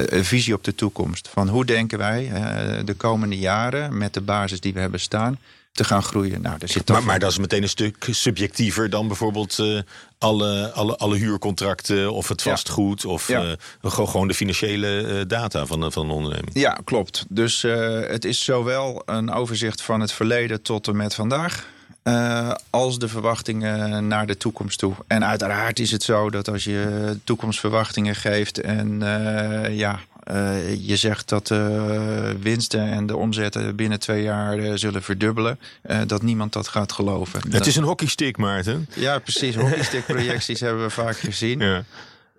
visie 0.09 0.53
op 0.53 0.63
de 0.63 0.75
toekomst. 0.75 1.29
Van 1.33 1.49
hoe 1.49 1.65
denken 1.65 1.97
wij 1.97 2.31
uh, 2.31 2.85
de 2.85 2.93
komende 2.93 3.37
jaren 3.37 3.97
met 3.97 4.13
de 4.13 4.21
basis 4.21 4.59
die 4.59 4.73
we 4.73 4.79
hebben 4.79 4.99
staan 4.99 5.39
te 5.71 5.83
gaan 5.83 6.03
groeien. 6.03 6.41
Nou, 6.41 6.57
daar 6.57 6.69
zit 6.69 6.87
maar, 6.87 7.03
maar 7.03 7.19
dat 7.19 7.31
is 7.31 7.37
meteen 7.37 7.61
een 7.61 7.69
stuk 7.69 8.07
subjectiever 8.11 8.89
dan 8.89 9.07
bijvoorbeeld 9.07 9.57
uh, 9.57 9.79
alle, 10.17 10.71
alle, 10.71 10.97
alle 10.97 11.15
huurcontracten 11.15 12.13
of 12.13 12.27
het 12.27 12.41
vastgoed 12.41 13.01
ja. 13.01 13.09
of 13.09 13.27
ja. 13.27 13.55
gewoon 13.81 14.27
de 14.27 14.33
financiële 14.33 15.23
data 15.27 15.65
van, 15.65 15.91
van 15.91 16.05
een 16.05 16.11
onderneming. 16.11 16.49
Ja, 16.53 16.79
klopt. 16.83 17.25
Dus 17.29 17.61
het 18.07 18.25
is 18.25 18.43
zowel 18.43 19.03
een 19.05 19.31
overzicht 19.31 19.81
van 19.81 19.99
het 19.99 20.11
verleden 20.11 20.61
tot 20.61 20.87
en 20.87 20.95
met 20.95 21.15
vandaag. 21.15 21.67
Uh, 22.07 22.51
als 22.69 22.99
de 22.99 23.07
verwachtingen 23.07 24.07
naar 24.07 24.27
de 24.27 24.37
toekomst 24.37 24.79
toe. 24.79 24.93
En 25.07 25.25
uiteraard 25.25 25.79
is 25.79 25.91
het 25.91 26.03
zo 26.03 26.29
dat 26.29 26.47
als 26.47 26.63
je 26.63 27.17
toekomstverwachtingen 27.23 28.15
geeft 28.15 28.61
en 28.61 29.01
uh, 29.01 29.77
ja, 29.77 29.99
uh, 30.31 30.87
je 30.87 30.95
zegt 30.95 31.29
dat 31.29 31.47
de 31.47 32.35
winsten 32.41 32.91
en 32.91 33.05
de 33.05 33.17
omzetten 33.17 33.75
binnen 33.75 33.99
twee 33.99 34.23
jaar 34.23 34.77
zullen 34.77 35.03
verdubbelen, 35.03 35.59
dat 36.07 36.21
niemand 36.21 36.53
dat 36.53 36.67
gaat 36.67 36.91
geloven. 36.91 37.41
Het 37.49 37.67
is 37.67 37.75
een 37.75 37.83
hockeystick, 37.83 38.37
Maarten. 38.37 38.89
Ja, 38.93 39.19
precies. 39.19 39.55
Hockeystick-projecties 39.55 40.59
hebben 40.65 40.83
we 40.83 40.89
vaak 40.89 41.17
gezien. 41.17 41.59
Ja. 41.59 41.83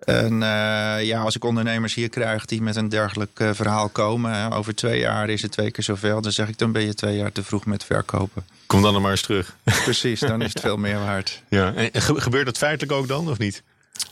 En 0.05 0.33
uh, 0.33 1.03
ja, 1.03 1.21
als 1.21 1.35
ik 1.35 1.43
ondernemers 1.43 1.93
hier 1.93 2.09
krijg 2.09 2.45
die 2.45 2.61
met 2.61 2.75
een 2.75 2.89
dergelijk 2.89 3.39
uh, 3.39 3.49
verhaal 3.53 3.89
komen, 3.89 4.33
hè, 4.33 4.55
over 4.55 4.75
twee 4.75 4.99
jaar 4.99 5.29
is 5.29 5.41
het 5.41 5.51
twee 5.51 5.71
keer 5.71 5.83
zoveel, 5.83 6.21
dan 6.21 6.31
zeg 6.31 6.47
ik 6.47 6.57
dan 6.57 6.71
ben 6.71 6.85
je 6.85 6.93
twee 6.93 7.17
jaar 7.17 7.31
te 7.31 7.43
vroeg 7.43 7.65
met 7.65 7.83
verkopen. 7.83 8.45
Kom 8.65 8.81
dan 8.81 8.95
er 8.95 9.01
maar 9.01 9.11
eens 9.11 9.21
terug. 9.21 9.55
Precies, 9.83 10.19
dan 10.19 10.41
is 10.41 10.53
het 10.53 10.61
veel 10.61 10.77
meer 10.77 10.99
waard. 10.99 11.43
Ja. 11.49 11.73
En 11.73 12.01
gebeurt 12.01 12.45
dat 12.45 12.57
feitelijk 12.57 12.91
ook 12.91 13.07
dan, 13.07 13.29
of 13.29 13.37
niet? 13.37 13.63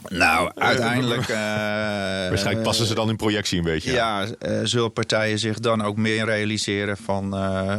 Nou, 0.08 0.52
uiteindelijk. 0.56 1.22
Uh, 1.22 1.38
Waarschijnlijk 2.28 2.66
passen 2.66 2.86
ze 2.86 2.94
dan 2.94 3.10
in 3.10 3.16
projectie 3.16 3.58
een 3.58 3.64
beetje. 3.64 3.92
Ja, 3.92 4.26
uh, 4.26 4.60
zullen 4.64 4.94
partijen 4.94 5.40
zich 5.40 5.60
dan 5.60 5.84
ook 5.84 5.98
meer 5.98 6.26
realiseren 6.26 6.98
van 6.98 7.34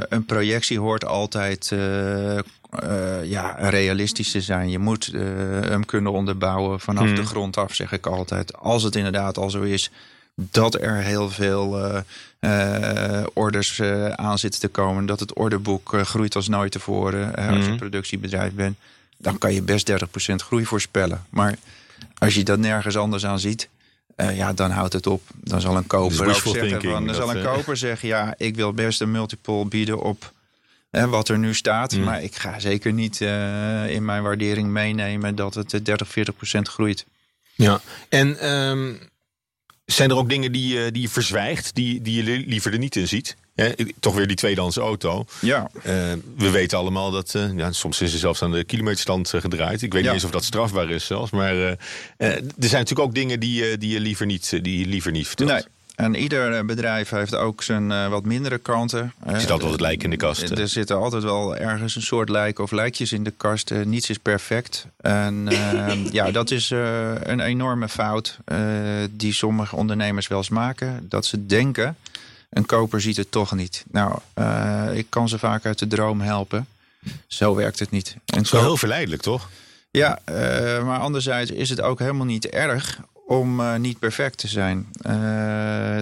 een 0.08 0.24
projectie 0.24 0.78
hoort 0.78 1.04
altijd 1.04 1.72
ja, 3.22 3.56
realistisch 3.58 4.30
te 4.30 4.40
zijn. 4.40 4.70
Je 4.70 4.78
moet 4.78 5.10
hem 5.60 5.84
kunnen 5.84 6.12
onderbouwen 6.12 6.80
vanaf 6.80 7.04
hmm. 7.04 7.14
de 7.14 7.26
grond 7.26 7.56
af, 7.56 7.74
zeg 7.74 7.92
ik 7.92 8.06
altijd. 8.06 8.56
Als 8.56 8.82
het 8.82 8.96
inderdaad 8.96 9.38
al 9.38 9.50
zo 9.50 9.62
is 9.62 9.90
dat 10.34 10.74
er 10.74 10.94
heel 10.94 11.30
veel 11.30 11.94
uh, 12.40 13.22
orders 13.32 13.82
aan 14.14 14.38
zitten 14.38 14.60
te 14.60 14.68
komen. 14.68 15.06
Dat 15.06 15.20
het 15.20 15.32
orderboek 15.32 15.98
groeit 16.02 16.36
als 16.36 16.48
nooit 16.48 16.72
tevoren. 16.72 17.34
als 17.34 17.46
je 17.46 17.52
een 17.52 17.60
mhm. 17.60 17.76
productiebedrijf 17.76 18.52
bent. 18.52 18.76
Dan 19.16 19.38
kan 19.38 19.54
je 19.54 19.62
best 19.62 19.90
30% 19.90 19.94
groei 20.34 20.66
voorspellen. 20.66 21.24
Maar 21.28 21.58
als 22.18 22.34
je 22.34 22.44
dat 22.44 22.58
nergens 22.58 22.96
anders 22.96 23.26
aan 23.26 23.40
ziet. 23.40 23.68
ja, 24.16 24.52
dan 24.52 24.70
houdt 24.70 24.92
het 24.92 25.06
op. 25.06 25.22
Dan 25.34 25.60
zal 25.60 25.76
een 25.76 25.86
koper 25.86 26.28
ook 26.28 26.34
zeggen. 26.34 26.82
Van, 26.82 27.06
dan 27.06 27.14
zal 27.14 27.36
een 27.36 27.42
koper 27.44 27.76
zeggen: 27.76 28.08
ja, 28.08 28.34
ik 28.36 28.54
wil 28.54 28.72
best 28.72 29.00
een 29.00 29.10
multiple 29.10 29.64
bieden 29.64 30.00
op 30.00 30.32
wat 30.90 31.28
er 31.28 31.38
nu 31.38 31.54
staat. 31.54 31.92
Mhm. 31.92 32.04
Maar 32.04 32.22
ik 32.22 32.36
ga 32.36 32.60
zeker 32.60 32.92
niet 32.92 33.20
in 33.88 34.04
mijn 34.04 34.22
waardering 34.22 34.68
meenemen 34.68 35.34
dat 35.34 35.54
het 35.54 35.84
30, 35.84 36.08
40% 36.08 36.68
groeit. 36.68 37.06
Ja, 37.54 37.80
en 38.08 38.52
um, 38.52 38.98
zijn 39.92 40.10
er 40.10 40.16
ook 40.16 40.28
dingen 40.28 40.52
die, 40.52 40.74
uh, 40.74 40.86
die 40.92 41.02
je 41.02 41.08
verzwijgt, 41.08 41.74
die, 41.74 42.02
die 42.02 42.24
je 42.24 42.44
liever 42.46 42.72
er 42.72 42.78
niet 42.78 42.96
in 42.96 43.08
ziet? 43.08 43.36
Toch 44.00 44.14
weer 44.14 44.26
die 44.26 44.36
tweedehands 44.36 44.76
auto. 44.76 45.24
Ja. 45.40 45.70
Uh, 45.76 45.82
we 46.36 46.50
weten 46.50 46.78
allemaal 46.78 47.10
dat. 47.10 47.34
Ja, 47.56 47.72
soms 47.72 48.00
is 48.00 48.12
er 48.12 48.18
zelfs 48.18 48.42
aan 48.42 48.52
de 48.52 48.64
kilometerstand 48.64 49.28
gedraaid. 49.36 49.82
Ik 49.82 49.92
weet 49.92 50.02
niet 50.02 50.12
eens 50.12 50.24
of 50.24 50.30
dat 50.30 50.44
strafbaar 50.44 50.90
is 50.90 51.06
zelfs. 51.06 51.30
Maar 51.30 51.56
er 51.56 51.78
zijn 52.16 52.48
natuurlijk 52.58 53.08
ook 53.08 53.14
dingen 53.14 53.40
die, 53.40 53.78
die, 53.78 53.90
je, 53.90 54.00
liever 54.00 54.26
niet, 54.26 54.50
die 54.62 54.78
je 54.78 54.86
liever 54.86 55.12
niet 55.12 55.26
vertelt. 55.26 55.50
Nee. 55.50 55.62
En 55.98 56.14
ieder 56.14 56.54
eh, 56.54 56.64
bedrijf 56.64 57.10
heeft 57.10 57.34
ook 57.34 57.62
zijn 57.62 57.90
uh, 57.90 58.08
wat 58.08 58.24
mindere 58.24 58.58
kanten. 58.58 59.12
Er 59.26 59.40
zit 59.40 59.50
altijd 59.50 59.70
wat 59.70 59.80
lijk 59.80 60.02
in 60.02 60.10
de 60.10 60.16
kast. 60.16 60.50
Er 60.50 60.68
zitten 60.68 60.96
altijd 60.96 61.22
wel 61.22 61.56
ergens 61.56 61.96
een 61.96 62.02
soort 62.02 62.28
lijken 62.28 62.64
of 62.64 62.70
lijkjes 62.70 63.12
in 63.12 63.24
de 63.24 63.32
kast. 63.36 63.70
Uh, 63.70 63.84
niets 63.84 64.10
is 64.10 64.18
perfect. 64.18 64.86
En 64.96 65.48
ehm, 65.48 65.98
ja, 66.18 66.30
dat 66.30 66.50
is 66.50 66.70
een 67.22 67.40
enorme 67.40 67.88
fout 67.88 68.38
die 69.10 69.32
sommige 69.32 69.76
ondernemers 69.76 70.28
wel 70.28 70.38
eens 70.38 70.48
maken. 70.48 71.06
Dat 71.08 71.26
ze 71.26 71.46
denken, 71.46 71.96
een 72.50 72.66
koper 72.66 73.00
ziet 73.00 73.16
het 73.16 73.30
toch 73.30 73.54
niet. 73.54 73.84
Nou, 73.90 74.18
ik 74.92 75.06
kan 75.08 75.28
ze 75.28 75.38
vaak 75.38 75.66
uit 75.66 75.78
de 75.78 75.86
droom 75.86 76.20
helpen. 76.20 76.66
Zo 77.26 77.54
werkt 77.54 77.78
het 77.78 77.90
niet. 77.90 78.16
Het 78.24 78.44
is 78.44 78.50
wel 78.50 78.62
heel 78.62 78.76
verleidelijk, 78.76 79.22
toch? 79.22 79.48
Ja, 79.90 80.18
maar 80.84 80.98
anderzijds 80.98 81.50
is 81.50 81.70
het 81.70 81.80
ook 81.80 81.98
helemaal 81.98 82.26
niet 82.26 82.46
erg 82.46 83.00
om 83.28 83.80
niet 83.80 83.98
perfect 83.98 84.38
te 84.38 84.48
zijn. 84.48 84.86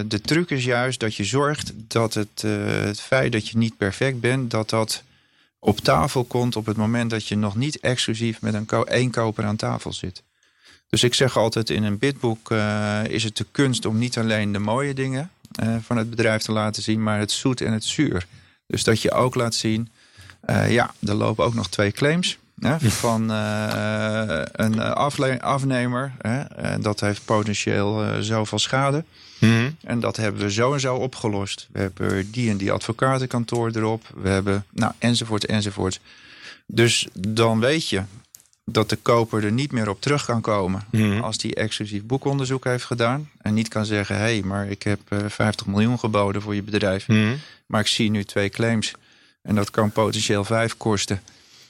de 0.07 0.21
truc 0.21 0.49
is 0.49 0.63
juist 0.63 0.99
dat 0.99 1.15
je 1.15 1.23
zorgt 1.23 1.73
dat 1.75 2.13
het, 2.13 2.41
het 2.81 2.99
feit 2.99 3.31
dat 3.31 3.47
je 3.47 3.57
niet 3.57 3.77
perfect 3.77 4.19
bent, 4.19 4.51
dat 4.51 4.69
dat 4.69 5.03
op 5.59 5.79
tafel 5.79 6.23
komt 6.23 6.55
op 6.55 6.65
het 6.65 6.77
moment 6.77 7.09
dat 7.09 7.27
je 7.27 7.35
nog 7.35 7.55
niet 7.55 7.79
exclusief 7.79 8.41
met 8.41 8.53
een 8.53 8.85
één 8.85 9.11
koper 9.11 9.45
aan 9.45 9.55
tafel 9.55 9.93
zit. 9.93 10.23
Dus 10.89 11.03
ik 11.03 11.13
zeg 11.13 11.37
altijd 11.37 11.69
in 11.69 11.83
een 11.83 11.97
bidboek 11.97 12.51
is 13.07 13.23
het 13.23 13.37
de 13.37 13.45
kunst 13.51 13.85
om 13.85 13.97
niet 13.97 14.17
alleen 14.17 14.51
de 14.51 14.59
mooie 14.59 14.93
dingen 14.93 15.31
van 15.81 15.97
het 15.97 16.09
bedrijf 16.09 16.41
te 16.41 16.51
laten 16.51 16.83
zien, 16.83 17.03
maar 17.03 17.19
het 17.19 17.31
zoet 17.31 17.61
en 17.61 17.73
het 17.73 17.83
zuur. 17.83 18.27
Dus 18.67 18.83
dat 18.83 19.01
je 19.01 19.11
ook 19.11 19.35
laat 19.35 19.55
zien, 19.55 19.89
ja, 20.67 20.93
er 21.07 21.13
lopen 21.13 21.45
ook 21.45 21.53
nog 21.53 21.69
twee 21.69 21.91
claims 21.91 22.37
hè, 22.59 22.79
van 22.79 23.29
een 24.51 25.41
afnemer. 25.41 26.13
Hè, 26.21 26.79
dat 26.79 26.99
heeft 26.99 27.25
potentieel 27.25 28.23
zoveel 28.23 28.59
schade. 28.59 29.03
Mm 29.39 29.75
En 29.83 29.99
dat 29.99 30.15
hebben 30.15 30.41
we 30.41 30.51
zo 30.51 30.73
en 30.73 30.79
zo 30.79 30.95
opgelost. 30.95 31.67
We 31.71 31.79
hebben 31.79 32.31
die 32.31 32.49
en 32.49 32.57
die 32.57 32.71
advocatenkantoor 32.71 33.71
erop. 33.75 34.11
We 34.15 34.29
hebben, 34.29 34.65
nou, 34.69 34.93
enzovoort, 34.97 35.45
enzovoort. 35.45 35.99
Dus 36.65 37.07
dan 37.13 37.59
weet 37.59 37.89
je 37.89 38.03
dat 38.65 38.89
de 38.89 38.95
koper 38.95 39.43
er 39.43 39.51
niet 39.51 39.71
meer 39.71 39.89
op 39.89 40.01
terug 40.01 40.25
kan 40.25 40.41
komen 40.41 40.83
mhm. 40.91 41.19
als 41.19 41.37
die 41.37 41.55
exclusief 41.55 42.03
boekonderzoek 42.03 42.63
heeft 42.63 42.83
gedaan. 42.83 43.29
En 43.41 43.53
niet 43.53 43.67
kan 43.67 43.85
zeggen, 43.85 44.15
hé, 44.15 44.21
hey, 44.21 44.41
maar 44.41 44.67
ik 44.67 44.83
heb 44.83 44.99
50 45.27 45.65
eh, 45.65 45.73
miljoen 45.73 45.99
geboden 45.99 46.41
voor 46.41 46.55
je 46.55 46.63
bedrijf. 46.63 47.07
Mhm. 47.07 47.35
Maar 47.65 47.81
ik 47.81 47.87
zie 47.87 48.11
nu 48.11 48.23
twee 48.23 48.49
claims. 48.49 48.93
En 49.41 49.55
dat 49.55 49.69
kan 49.69 49.91
potentieel 49.91 50.43
5 50.43 50.77
kosten. 50.77 51.21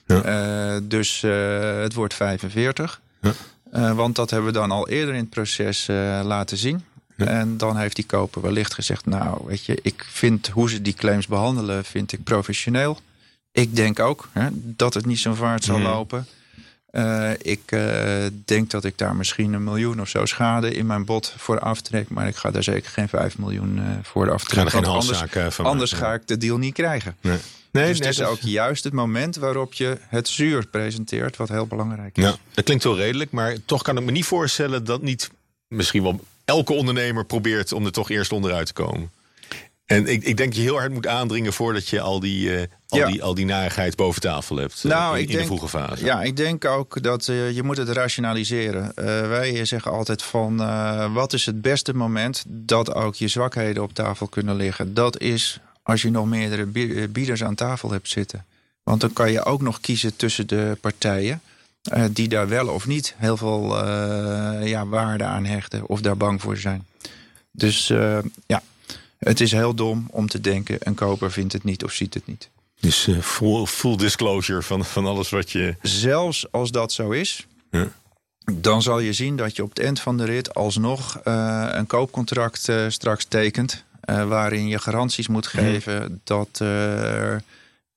Ja. 0.07 0.75
Uh, 0.75 0.81
dus 0.83 1.23
uh, 1.23 1.79
het 1.81 1.93
wordt 1.93 2.13
45. 2.13 3.01
Ja. 3.21 3.93
want 3.93 4.15
dat 4.15 4.29
hebben 4.29 4.53
we 4.53 4.59
dan 4.59 4.71
al 4.71 4.89
eerder 4.89 5.13
in 5.13 5.19
het 5.19 5.29
proces 5.29 5.87
laten 6.23 6.57
zien. 6.57 6.83
En 7.15 7.57
dan 7.57 7.77
heeft 7.77 7.95
die 7.95 8.05
koper 8.05 8.41
wellicht 8.41 8.73
gezegd, 8.73 9.05
nou 9.05 9.41
weet 9.45 9.65
je, 9.65 9.79
ik 9.81 10.05
vind 10.09 10.47
hoe 10.47 10.69
ze 10.69 10.81
die 10.81 10.93
claims 10.93 11.27
behandelen, 11.27 11.85
vind 11.85 12.11
ik 12.11 12.23
professioneel. 12.23 12.99
Ik 13.51 13.75
denk 13.75 13.99
ook 13.99 14.29
hè, 14.31 14.47
dat 14.51 14.93
het 14.93 15.05
niet 15.05 15.19
zo'n 15.19 15.35
vaart 15.35 15.63
zal 15.63 15.77
mhm. 15.77 15.87
lopen. 15.87 16.27
Uh, 16.91 17.31
ik 17.41 17.71
uh, 17.71 18.25
denk 18.45 18.69
dat 18.69 18.83
ik 18.83 18.97
daar 18.97 19.15
misschien 19.15 19.53
een 19.53 19.63
miljoen 19.63 20.01
of 20.01 20.09
zo 20.09 20.25
schade 20.25 20.73
in 20.73 20.85
mijn 20.85 21.05
bod 21.05 21.33
voor 21.37 21.59
aftrek. 21.59 22.09
Maar 22.09 22.27
ik 22.27 22.35
ga 22.35 22.51
daar 22.51 22.63
zeker 22.63 22.91
geen 22.91 23.09
5 23.09 23.37
miljoen 23.37 23.77
uh, 23.77 23.83
voor 24.01 24.31
aftrekken. 24.31 24.83
Ga 24.83 24.89
anders, 24.89 25.23
van 25.49 25.65
anders 25.65 25.91
ga 25.91 26.13
ik 26.13 26.27
de 26.27 26.37
deal 26.37 26.57
niet 26.57 26.73
krijgen. 26.73 27.15
Nee. 27.21 27.37
Nee, 27.77 27.87
dus 27.87 27.97
het 27.97 28.07
is 28.07 28.21
ook 28.21 28.39
juist 28.39 28.83
het 28.83 28.93
moment 28.93 29.35
waarop 29.35 29.73
je 29.73 29.97
het 30.07 30.27
zuur 30.27 30.67
presenteert, 30.67 31.37
wat 31.37 31.49
heel 31.49 31.67
belangrijk 31.67 32.17
is. 32.17 32.23
Ja, 32.23 32.35
dat 32.53 32.63
klinkt 32.63 32.83
wel 32.83 32.97
redelijk, 32.97 33.31
maar 33.31 33.55
toch 33.65 33.81
kan 33.81 33.97
ik 33.97 34.03
me 34.03 34.11
niet 34.11 34.25
voorstellen 34.25 34.83
dat 34.83 35.01
niet 35.01 35.29
misschien 35.67 36.03
wel 36.03 36.19
elke 36.45 36.73
ondernemer 36.73 37.25
probeert 37.25 37.71
om 37.71 37.85
er 37.85 37.91
toch 37.91 38.09
eerst 38.09 38.31
onderuit 38.31 38.67
te 38.67 38.73
komen. 38.73 39.11
En 39.85 40.07
ik, 40.07 40.23
ik 40.23 40.37
denk 40.37 40.49
dat 40.49 40.55
je 40.55 40.61
heel 40.61 40.77
hard 40.77 40.91
moet 40.91 41.07
aandringen 41.07 41.53
voordat 41.53 41.87
je 41.87 42.01
al 42.01 42.19
die, 42.19 42.49
uh, 42.49 42.61
al, 42.87 43.11
die, 43.11 43.23
al 43.23 43.33
die 43.33 43.45
narigheid 43.45 43.95
boven 43.95 44.21
tafel 44.21 44.55
hebt. 44.55 44.83
Uh, 44.83 44.91
nou, 44.91 45.15
in, 45.15 45.21
ik 45.21 45.27
denk, 45.27 45.39
de 45.39 45.45
vroege 45.45 45.67
fase. 45.67 46.05
Ja, 46.05 46.23
ik 46.23 46.35
denk 46.35 46.65
ook 46.65 47.03
dat 47.03 47.27
uh, 47.27 47.51
je 47.51 47.63
moet 47.63 47.77
het 47.77 47.89
rationaliseren. 47.89 48.91
wij 49.29 49.65
zeggen 49.65 49.91
altijd 49.91 50.23
van 50.23 50.57
wat 51.13 51.33
is 51.33 51.45
het 51.45 51.61
beste 51.61 51.93
moment 51.93 52.43
dat 52.47 52.93
ook 52.93 53.15
je 53.15 53.27
zwakheden 53.27 53.83
op 53.83 53.93
tafel 53.93 54.27
kunnen 54.27 54.55
liggen. 54.55 54.93
Dat 54.93 55.19
is 55.19 55.59
als 55.87 56.01
je 56.01 56.09
nog 56.09 56.25
meerdere 56.25 56.65
bieders 57.07 57.43
aan 57.43 57.55
tafel 57.55 57.91
hebt 57.91 58.09
zitten. 58.09 58.45
Want 58.83 59.01
dan 59.01 59.13
kan 59.13 59.31
je 59.31 59.43
ook 59.43 59.61
nog 59.61 59.79
kiezen 59.79 60.15
tussen 60.15 60.47
de 60.47 60.77
partijen. 60.81 61.41
die 62.11 62.27
daar 62.27 62.47
wel 62.47 62.67
of 62.67 62.87
niet 62.87 63.15
heel 63.17 63.37
veel 63.37 63.85
ja, 64.65 64.87
waarde 64.87 65.23
aan 65.23 65.45
hechten 65.45 65.87
of 65.87 66.01
daar 66.01 66.17
bang 66.17 66.41
voor 66.41 66.57
zijn. 66.57 66.85
Dus 67.51 67.87
ja, 68.45 68.63
het 69.17 69.41
is 69.41 69.51
heel 69.51 69.73
dom 69.73 70.07
om 70.11 70.27
te 70.27 70.41
denken: 70.41 70.77
een 70.79 70.93
koper 70.93 71.31
vindt 71.31 71.53
het 71.53 71.63
niet 71.63 71.83
of 71.83 71.91
ziet 71.91 72.13
het 72.13 72.27
niet. 72.27 72.49
Dus 72.79 73.09
full, 73.21 73.65
full, 73.65 73.97
disclosure 73.97 74.61
van, 74.61 74.85
van 74.85 75.05
alles 75.05 75.29
wat 75.29 75.51
je. 75.51 75.75
Zelfs 75.81 76.51
als 76.51 76.71
dat 76.71 76.91
zo 76.91 77.09
is, 77.09 77.47
ja. 77.71 77.87
dan 78.53 78.81
zal 78.81 78.99
je 78.99 79.13
zien 79.13 79.35
dat 79.35 79.55
je 79.55 79.63
op 79.63 79.69
het 79.69 79.79
eind 79.79 79.99
van 79.99 80.17
de 80.17 80.25
rit 80.25 80.53
alsnog 80.53 81.19
een 81.23 81.87
koopcontract 81.87 82.71
straks 82.87 83.25
tekent. 83.25 83.85
Waarin 84.27 84.67
je 84.67 84.79
garanties 84.79 85.27
moet 85.27 85.53
mhm. 85.53 85.57
geven 85.63 86.21
dat 86.23 86.59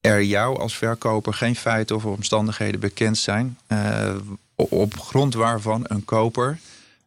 er 0.00 0.22
jou 0.22 0.58
als 0.58 0.76
verkoper 0.76 1.34
geen 1.34 1.56
feiten 1.56 1.96
of 1.96 2.04
omstandigheden 2.04 2.80
bekend 2.80 3.18
zijn. 3.18 3.58
op 4.54 4.98
grond 4.98 5.34
waarvan 5.34 5.84
een 5.88 6.04
koper 6.04 6.58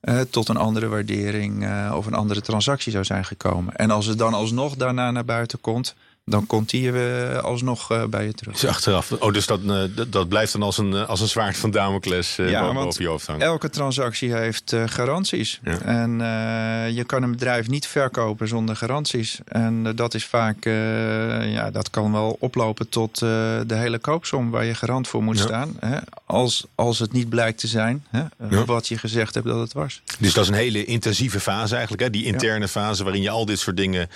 uh, 0.03 0.22
tot 0.22 0.50
een 0.50 0.57
andere 0.57 0.88
waardering 0.88 1.63
uh, 1.63 1.93
of 1.95 2.05
een 2.05 2.13
andere 2.13 2.41
transactie 2.41 2.91
zou 2.91 3.03
zijn 3.03 3.25
gekomen. 3.25 3.75
En 3.75 3.91
als 3.91 4.05
het 4.05 4.17
dan 4.17 4.33
alsnog 4.33 4.75
daarna 4.75 5.12
naar 5.12 5.25
buiten 5.25 5.62
komt, 5.62 5.95
dan 6.25 6.46
komt 6.46 6.70
die 6.70 6.92
uh, 6.92 7.38
alsnog 7.38 7.92
uh, 7.92 8.06
bij 8.06 8.25
je 8.25 8.34
terug. 8.34 8.53
Dus 8.53 8.70
achteraf. 8.70 9.12
Oh, 9.12 9.34
dus 9.34 9.46
dat, 9.46 9.60
uh, 9.63 9.84
dat 10.08 10.27
blijft 10.27 10.51
dan 10.51 10.63
als 10.63 10.77
een, 10.77 10.94
als 10.94 11.22
een 11.22 11.27
zwaard 11.27 11.58
van 11.58 11.72
Damocles 11.72 12.36
ja, 12.36 12.74
boven 12.74 13.03
je 13.03 13.10
hoofd 13.10 13.27
hangen. 13.27 13.46
Elke 13.46 13.70
transactie 13.70 14.34
heeft 14.34 14.75
garanties. 14.86 15.60
Ja. 15.63 15.80
En 15.80 16.12
je 16.94 17.03
kan 17.06 17.24
een 17.24 17.32
bedrijf 17.32 17.68
niet 17.68 17.88
verkopen 17.88 18.48
zonder 18.48 18.75
garanties. 18.75 19.39
En 19.46 19.96
dat 19.96 20.13
is 20.13 20.25
vaak, 20.25 20.63
ja, 21.46 21.72
dat 21.72 21.89
kan 21.89 22.12
wel 22.12 22.38
oplopen 22.39 22.89
tot 22.89 23.20
de 23.20 23.65
hele 23.68 24.00
koopsom 24.00 24.50
waar 24.50 24.65
je 24.65 24.75
garant 24.75 25.08
voor 25.08 25.24
moet 25.24 25.38
ja. 25.38 25.44
staan. 25.44 25.75
Hè? 25.80 25.98
Als, 26.25 26.65
als 26.75 27.00
het 27.00 27.12
niet 27.12 27.30
blijkt 27.30 27.60
te 27.60 27.68
zijn 27.68 28.06
hè? 28.10 28.65
wat 28.65 28.88
je 28.88 28.98
gezegd 28.98 29.34
hebt 29.34 29.48
dat 29.48 29.60
het 29.60 29.74
was. 29.74 30.01
Dus 30.20 30.34
dat 30.34 30.44
is 30.44 30.50
een 30.50 30.56
hele 30.56 30.86
intensieve 30.86 31.39
fase 31.39 31.74
eigenlijk. 31.74 32.03
Hè? 32.03 32.10
Die 32.10 32.25
interne 32.25 32.68
fase 32.68 33.03
waarin 33.03 33.22
je 33.22 33.30
al 33.30 33.46
dit 33.46 33.60
soort 33.60 33.77
dingen 33.77 34.10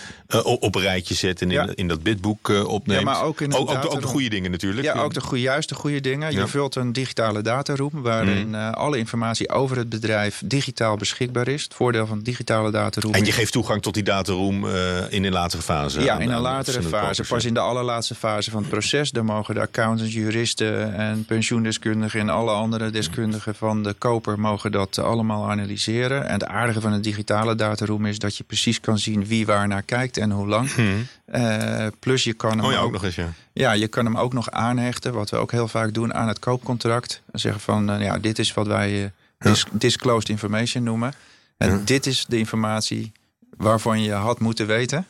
op 0.43 0.75
een 0.75 0.81
rijtje 0.81 1.13
zet 1.13 1.41
en 1.41 1.51
in, 1.51 1.75
in 1.75 1.87
dat 1.87 1.96
bidboek 1.97 2.49
uh, 2.49 2.67
opneemt. 2.67 2.99
Ja, 2.99 3.05
maar 3.05 3.23
ook, 3.23 3.41
in 3.41 3.53
ook, 3.53 3.69
ook, 3.69 4.01
de 4.01 4.07
goede 4.07 4.29
dingen 4.29 4.51
natuurlijk. 4.51 4.85
Ja, 4.85 4.93
ook 4.93 5.13
de 5.13 5.21
goede, 5.21 5.41
juist 5.41 5.69
de 5.69 5.75
goede 5.75 6.01
dingen. 6.01 6.31
Je 6.31 6.47
vult 6.47 6.75
een 6.75 6.93
digitale 6.93 7.41
dataroom 7.41 8.01
waarin 8.01 8.49
uh, 8.49 8.71
alle 8.71 8.97
informatie 8.97 9.49
over 9.49 9.77
het 9.77 9.89
bedrijf 9.89 10.41
digitaal 10.45 10.97
beschikbaar 10.97 11.47
is. 11.47 11.63
Het 11.63 11.73
voordeel 11.73 12.07
van 12.07 12.19
digitale 12.19 12.71
dataroom. 12.71 13.13
En 13.13 13.25
je 13.25 13.31
geeft 13.31 13.51
toegang 13.51 13.81
tot 13.81 13.93
die 13.93 14.03
dataroom 14.03 14.65
uh, 14.65 15.11
in 15.11 15.23
een 15.23 15.31
latere 15.31 15.61
fase? 15.61 16.01
Ja, 16.01 16.19
in 16.19 16.29
een 16.29 16.41
latere 16.41 16.83
fase. 16.83 17.23
Pas 17.23 17.45
in 17.45 17.53
de 17.53 17.59
allerlaatste 17.59 18.15
fase 18.15 18.51
van 18.51 18.61
het 18.61 18.69
proces. 18.69 19.11
Dan 19.11 19.25
mogen 19.25 19.55
de 19.55 19.61
accountants, 19.61 20.13
juristen 20.13 20.93
en 20.93 21.25
pensioendeskundigen 21.25 22.19
en 22.19 22.29
alle 22.29 22.51
andere 22.51 22.89
deskundigen 22.89 23.55
van 23.55 23.83
de 23.83 23.93
koper 23.93 24.39
mogen 24.39 24.71
dat 24.71 24.97
allemaal 24.97 25.49
analyseren. 25.49 26.27
En 26.27 26.33
het 26.33 26.45
aardige 26.45 26.81
van 26.81 26.93
een 26.93 27.01
digitale 27.01 27.55
dataroom 27.55 28.05
is 28.05 28.19
dat 28.19 28.37
je 28.37 28.43
precies 28.43 28.79
kan 28.79 28.97
zien 28.97 29.25
wie 29.25 29.45
waar 29.45 29.67
naar 29.67 29.83
kijkt 29.83 30.17
en 30.17 30.31
hoe 30.31 30.47
lang. 30.47 30.73
Hmm. 30.73 31.07
Uh, 31.35 31.86
plus 31.99 32.23
je 32.23 32.33
kan 32.33 32.57
hem 32.57 32.65
oh 32.65 32.71
ja, 32.71 32.79
ook, 32.79 32.91
nog 32.91 33.03
eens, 33.03 33.15
ja. 33.15 33.33
Ja, 33.53 33.71
je 33.71 33.87
kan 33.87 34.05
hem 34.05 34.17
ook 34.17 34.33
nog 34.33 34.51
aanhechten, 34.51 35.13
wat 35.13 35.29
we 35.29 35.37
ook 35.37 35.51
heel 35.51 35.67
vaak 35.67 35.93
doen 35.93 36.13
aan 36.13 36.27
het 36.27 36.39
koopcontract. 36.39 37.21
Zeggen 37.31 37.61
van, 37.61 37.91
uh, 37.91 38.01
ja, 38.01 38.17
dit 38.17 38.39
is 38.39 38.53
wat 38.53 38.67
wij 38.67 39.03
uh, 39.03 39.09
dis 39.37 39.65
disclosed 39.71 40.29
information 40.29 40.83
noemen. 40.83 41.13
En 41.57 41.85
dit 41.85 42.05
is 42.05 42.25
de 42.27 42.37
informatie 42.37 43.11
waarvan 43.57 44.01
je 44.01 44.11
had 44.11 44.39
moeten 44.39 44.67
weten 44.67 45.07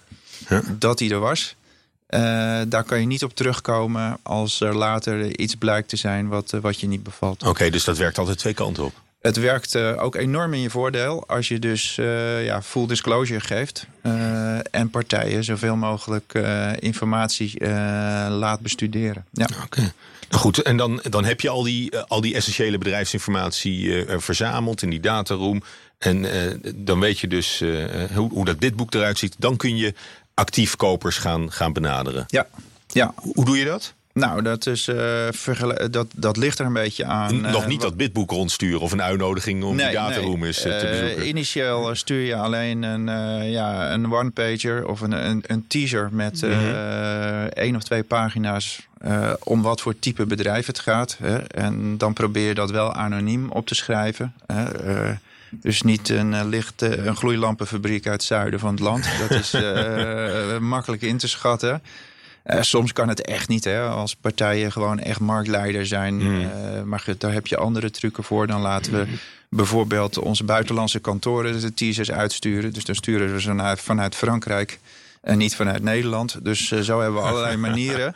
dat 0.69 0.97
die 0.97 1.11
er 1.11 1.19
was. 1.19 1.55
daar 2.67 2.83
kan 2.83 2.99
je 2.99 3.05
niet 3.05 3.23
op 3.23 3.35
terugkomen 3.35 4.17
als 4.23 4.61
er 4.61 4.75
later 4.75 5.39
iets 5.39 5.55
blijkt 5.55 5.89
te 5.89 5.95
zijn 5.95 6.27
wat, 6.27 6.51
wat 6.61 6.79
je 6.79 6.87
niet 6.87 7.03
bevalt. 7.03 7.43
Oké, 7.43 7.69
dus 7.69 7.83
dat 7.83 7.97
werkt 7.97 8.17
altijd 8.17 8.37
twee 8.37 8.53
kanten 8.53 8.83
op. 8.83 8.93
Het 9.27 9.37
werkt 9.37 9.75
uh, 9.75 10.03
ook 10.03 10.15
enorm 10.15 10.53
in 10.53 10.61
je 10.61 10.69
voordeel 10.69 11.23
als 11.27 11.47
je 11.47 11.59
dus 11.59 11.97
uh, 11.97 12.45
ja, 12.45 12.61
full 12.61 12.87
disclosure 12.87 13.39
geeft 13.39 13.87
uh, 14.03 14.59
en 14.71 14.89
partijen 14.89 15.43
zoveel 15.43 15.75
mogelijk 15.75 16.33
informatie 16.79 17.67
laat 18.29 18.59
bestuderen. 18.59 19.25
Ja. 19.31 19.47
Oké. 19.63 19.93
Goed, 20.29 20.61
en 20.61 20.77
dan, 20.77 21.01
dan 21.09 21.25
heb 21.25 21.41
je 21.41 21.49
al 21.49 21.63
die, 21.63 21.97
al 21.97 22.21
die 22.21 22.35
essentiële 22.35 22.77
bedrijfsinformatie 22.77 24.05
verzameld 24.17 24.81
in 24.81 24.89
die 24.89 24.99
dataroom. 24.99 25.63
En 25.97 26.25
dan 26.75 26.99
weet 26.99 27.19
je 27.19 27.27
dus 27.27 27.63
hoe, 28.13 28.29
hoe 28.29 28.45
dat 28.45 28.59
bidboek 28.59 28.93
eruit 28.93 29.17
ziet. 29.17 29.35
Dan 29.37 29.57
kun 29.57 29.77
je 29.77 29.93
actief 30.33 30.75
kopers 30.75 31.17
gaan, 31.17 31.51
gaan 31.51 31.73
benaderen. 31.73 32.23
Ja. 32.27 32.47
ja. 32.87 33.13
Hoe 33.15 33.45
doe 33.45 33.57
je 33.57 33.65
dat? 33.65 33.93
Nou, 34.17 34.41
dat, 34.41 34.65
is, 34.65 34.87
uh, 34.87 35.27
dat, 35.91 36.07
dat 36.15 36.37
ligt 36.37 36.59
er 36.59 36.65
een 36.65 36.73
beetje 36.73 37.05
aan. 37.05 37.41
Nog 37.41 37.61
uh, 37.61 37.67
niet 37.67 37.81
dat 37.81 37.97
bidboek 37.97 38.31
rondsturen 38.31 38.79
of 38.79 38.91
een 38.91 39.01
uitnodiging 39.01 39.63
om 39.63 39.75
nee, 39.75 39.85
die 39.85 39.95
dataroom 39.95 40.39
nee. 40.39 40.49
is 40.49 40.65
uh, 40.65 40.77
te 40.77 40.87
bezoeken. 40.87 41.27
initieel 41.27 41.95
stuur 41.95 42.25
je 42.25 42.35
alleen 42.35 42.83
een, 42.83 43.05
ja, 43.49 43.91
een 43.91 44.13
one-pager 44.13 44.87
of 44.87 45.01
een, 45.01 45.11
een, 45.11 45.43
een, 45.47 45.67
teaser 45.67 46.09
met 46.11 46.41
mm 46.41 46.51
-hmm. 46.51 47.47
één 47.47 47.75
of 47.75 47.83
twee 47.83 48.03
pagina's 48.03 48.87
om 49.43 49.61
wat 49.61 49.81
voor 49.81 49.99
type 49.99 50.25
bedrijf 50.25 50.65
het 50.65 50.79
gaat. 50.79 51.17
Hè. 51.21 51.37
En 51.37 51.97
dan 51.97 52.13
probeer 52.13 52.47
je 52.47 52.53
dat 52.53 52.71
wel 52.71 52.93
anoniem 52.93 53.51
op 53.51 53.67
te 53.67 53.75
schrijven. 53.75 54.33
Hè. 54.45 54.65
Dus 55.49 55.81
niet 55.81 56.09
een, 56.09 56.47
licht, 56.47 56.81
een 56.81 57.15
gloeilampenfabriek 57.15 58.05
uit 58.05 58.13
het 58.13 58.23
zuiden 58.23 58.59
van 58.59 58.71
het 58.71 58.79
land. 58.79 59.07
Dat 59.19 59.39
is 59.39 59.55
makkelijk 60.59 61.01
in 61.01 61.17
te 61.17 61.27
schatten. 61.27 61.81
Soms 62.47 62.93
kan 62.93 63.07
het 63.07 63.21
echt 63.21 63.47
niet, 63.47 63.63
hè, 63.63 63.81
als 63.81 64.15
partijen 64.15 64.71
gewoon 64.71 64.99
echt 64.99 65.19
marktleider 65.19 65.85
zijn. 65.85 66.15
Mm. 66.15 66.49
maar 66.85 66.99
goed, 66.99 67.21
daar 67.21 67.33
heb 67.33 67.47
je 67.47 67.57
andere 67.57 67.91
trucken 67.91 68.23
voor. 68.23 68.47
Dan 68.47 68.61
laten 68.61 68.91
we 68.91 69.07
bijvoorbeeld 69.49 70.17
onze 70.17 70.43
buitenlandse 70.43 70.99
kantoren 70.99 71.61
de 71.61 71.73
teasers 71.73 72.11
uitsturen. 72.11 72.73
Dus 72.73 72.85
dan 72.85 72.95
sturen 72.95 73.33
we 73.33 73.41
ze 73.41 73.75
vanuit 73.77 74.15
Frankrijk 74.15 74.79
en 75.21 75.37
niet 75.37 75.55
vanuit 75.55 75.83
Nederland. 75.83 76.45
Dus 76.45 76.67
zo 76.67 77.01
hebben 77.01 77.21
we 77.21 77.27
allerlei 77.27 77.57
manieren. 77.67 78.15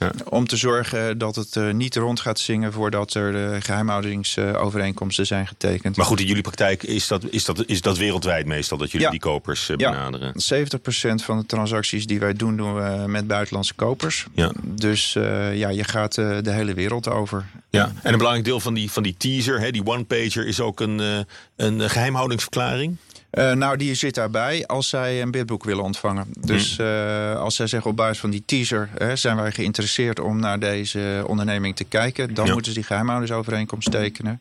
Ja. 0.00 0.12
Om 0.28 0.46
te 0.46 0.56
zorgen 0.56 1.18
dat 1.18 1.36
het 1.36 1.56
uh, 1.56 1.72
niet 1.72 1.96
rond 1.96 2.20
gaat 2.20 2.38
zingen 2.38 2.72
voordat 2.72 3.14
er 3.14 3.34
uh, 3.34 3.56
geheimhoudingsovereenkomsten 3.60 5.26
zijn 5.26 5.46
getekend. 5.46 5.96
Maar 5.96 6.06
goed, 6.06 6.20
in 6.20 6.26
jullie 6.26 6.42
praktijk 6.42 6.82
is 6.82 7.08
dat, 7.08 7.24
is 7.30 7.44
dat, 7.44 7.62
is 7.66 7.80
dat 7.80 7.98
wereldwijd 7.98 8.46
meestal 8.46 8.78
dat 8.78 8.90
jullie 8.90 9.10
die 9.10 9.20
kopers 9.20 9.68
uh, 9.68 9.76
benaderen? 9.76 10.32
Ja, 10.34 10.66
70% 10.66 11.24
van 11.24 11.38
de 11.38 11.46
transacties 11.46 12.06
die 12.06 12.20
wij 12.20 12.32
doen, 12.32 12.56
doen 12.56 12.74
we 12.74 13.04
met 13.06 13.26
buitenlandse 13.26 13.74
kopers. 13.74 14.26
Ja. 14.34 14.52
Dus 14.62 15.12
ja, 15.52 15.68
je 15.68 15.84
gaat 15.84 16.14
de 16.14 16.42
hele 16.44 16.74
wereld 16.74 17.08
over. 17.08 17.46
Ja, 17.70 17.92
en 18.02 18.12
een 18.12 18.18
belangrijk 18.18 18.46
deel 18.46 18.60
van 18.60 18.74
die, 18.74 18.90
van 18.90 19.02
die 19.02 19.14
teaser, 19.18 19.60
hè, 19.60 19.70
die 19.70 19.86
one-pager, 19.86 20.46
is 20.46 20.60
ook 20.60 20.80
een, 20.80 21.26
een 21.56 21.90
geheimhoudingsverklaring? 21.90 22.96
Uh, 23.32 23.52
nou, 23.52 23.76
die 23.76 23.94
zit 23.94 24.14
daarbij 24.14 24.66
als 24.66 24.88
zij 24.88 25.22
een 25.22 25.30
bidboek 25.30 25.64
willen 25.64 25.84
ontvangen. 25.84 26.26
Dus 26.40 26.78
uh, 26.78 27.36
als 27.36 27.56
zij 27.56 27.66
zeggen 27.66 27.90
op 27.90 27.96
basis 27.96 28.18
van 28.18 28.30
die 28.30 28.42
teaser... 28.46 28.88
Hè, 28.98 29.16
zijn 29.16 29.36
wij 29.36 29.52
geïnteresseerd 29.52 30.20
om 30.20 30.40
naar 30.40 30.58
deze 30.58 31.24
onderneming 31.26 31.76
te 31.76 31.84
kijken... 31.84 32.34
dan 32.34 32.50
moeten 32.50 32.72
ze 32.72 32.78
die 32.78 32.86
geheimhoudersovereenkomst 32.86 33.90
tekenen. 33.90 34.40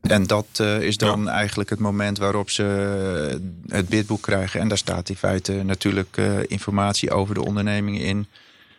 En 0.00 0.26
dat 0.26 0.46
uh, 0.60 0.80
is 0.80 0.96
dan 0.96 1.22
ja. 1.22 1.30
eigenlijk 1.30 1.70
het 1.70 1.78
moment 1.78 2.18
waarop 2.18 2.50
ze 2.50 2.62
het 3.68 3.88
bidboek 3.88 4.22
krijgen. 4.22 4.60
En 4.60 4.68
daar 4.68 4.78
staat 4.78 5.08
in 5.08 5.16
feite 5.16 5.52
natuurlijk 5.52 6.16
informatie 6.46 7.10
over 7.10 7.34
de 7.34 7.44
onderneming 7.44 8.00
in 8.00 8.26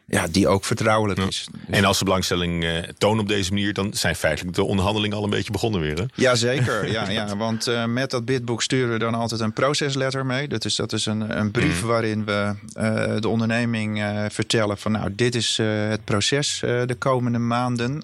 ja, 0.09 0.27
die 0.27 0.47
ook 0.47 0.65
vertrouwelijk 0.65 1.19
is. 1.19 1.47
En 1.69 1.85
als 1.85 1.99
de 1.99 2.05
belangstelling 2.05 2.63
uh, 2.63 2.77
tonen 2.97 3.19
op 3.19 3.27
deze 3.27 3.53
manier, 3.53 3.73
dan 3.73 3.93
zijn 3.93 4.15
feitelijk 4.15 4.55
de 4.55 4.63
onderhandelingen 4.63 5.17
al 5.17 5.23
een 5.23 5.29
beetje 5.29 5.51
begonnen 5.51 5.81
weer. 5.81 5.97
Hè? 5.97 6.03
Jazeker, 6.15 6.89
ja, 6.91 7.09
ja, 7.09 7.37
want 7.37 7.67
uh, 7.67 7.85
met 7.85 8.11
dat 8.11 8.25
bidboek 8.25 8.61
sturen 8.61 8.91
we 8.91 8.99
dan 8.99 9.15
altijd 9.15 9.41
een 9.41 9.53
procesletter 9.53 10.25
mee. 10.25 10.47
Dat 10.47 10.65
is, 10.65 10.75
dat 10.75 10.93
is 10.93 11.05
een, 11.05 11.37
een 11.39 11.51
brief 11.51 11.81
mm. 11.81 11.87
waarin 11.87 12.25
we 12.25 12.53
uh, 12.77 13.15
de 13.19 13.27
onderneming 13.27 14.03
vertellen 14.29 14.77
van 14.77 14.91
nou, 14.91 15.15
dit 15.15 15.35
is 15.35 15.57
het 15.63 16.03
proces 16.03 16.59
de 16.59 16.95
komende 16.97 17.39
maanden. 17.39 18.03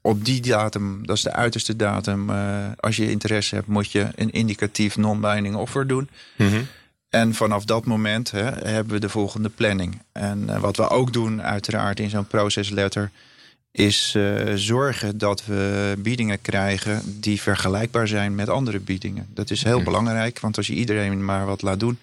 op 0.00 0.24
die 0.24 0.40
datum, 0.40 1.06
dat 1.06 1.16
is 1.16 1.22
de 1.22 1.32
uiterste 1.32 1.76
datum, 1.76 2.30
als 2.80 2.96
je 2.96 3.10
interesse 3.10 3.54
hebt, 3.54 3.66
moet 3.66 3.92
je 3.92 4.08
een 4.14 4.30
indicatief 4.30 4.96
non-binding 4.96 5.54
offer 5.54 5.86
doen. 5.86 6.08
Mm 6.36 6.48
-hmm. 6.48 6.66
En 7.12 7.34
vanaf 7.34 7.64
dat 7.64 7.84
moment 7.84 8.30
hè, 8.30 8.50
hebben 8.50 8.92
we 8.92 9.00
de 9.00 9.08
volgende 9.08 9.48
planning. 9.48 10.02
En 10.12 10.42
uh, 10.48 10.58
wat 10.60 10.76
we 10.76 10.88
ook 10.88 11.12
doen, 11.12 11.42
uiteraard 11.42 12.00
in 12.00 12.10
zo'n 12.10 12.26
procesletter, 12.26 13.10
is 13.70 14.14
uh, 14.16 14.52
zorgen 14.54 15.18
dat 15.18 15.44
we 15.44 15.94
biedingen 15.98 16.40
krijgen 16.40 17.20
die 17.20 17.40
vergelijkbaar 17.40 18.08
zijn 18.08 18.34
met 18.34 18.48
andere 18.48 18.80
biedingen. 18.80 19.26
Dat 19.34 19.50
is 19.50 19.62
heel 19.62 19.82
belangrijk, 19.82 20.40
want 20.40 20.56
als 20.56 20.66
je 20.66 20.72
iedereen 20.72 21.24
maar 21.24 21.46
wat 21.46 21.62
laat 21.62 21.80
doen, 21.80 21.98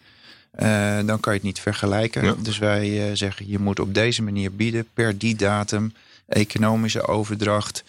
uh, 0.59 0.97
dan 1.05 1.19
kan 1.19 1.33
je 1.33 1.39
het 1.39 1.47
niet 1.47 1.59
vergelijken. 1.59 2.25
Ja. 2.25 2.35
Dus 2.39 2.57
wij 2.57 3.15
zeggen, 3.15 3.49
je 3.49 3.59
moet 3.59 3.79
op 3.79 3.93
deze 3.93 4.21
manier 4.21 4.55
bieden, 4.55 4.87
per 4.93 5.17
die 5.17 5.35
datum, 5.35 5.93
economische 6.27 7.07
overdracht. 7.07 7.83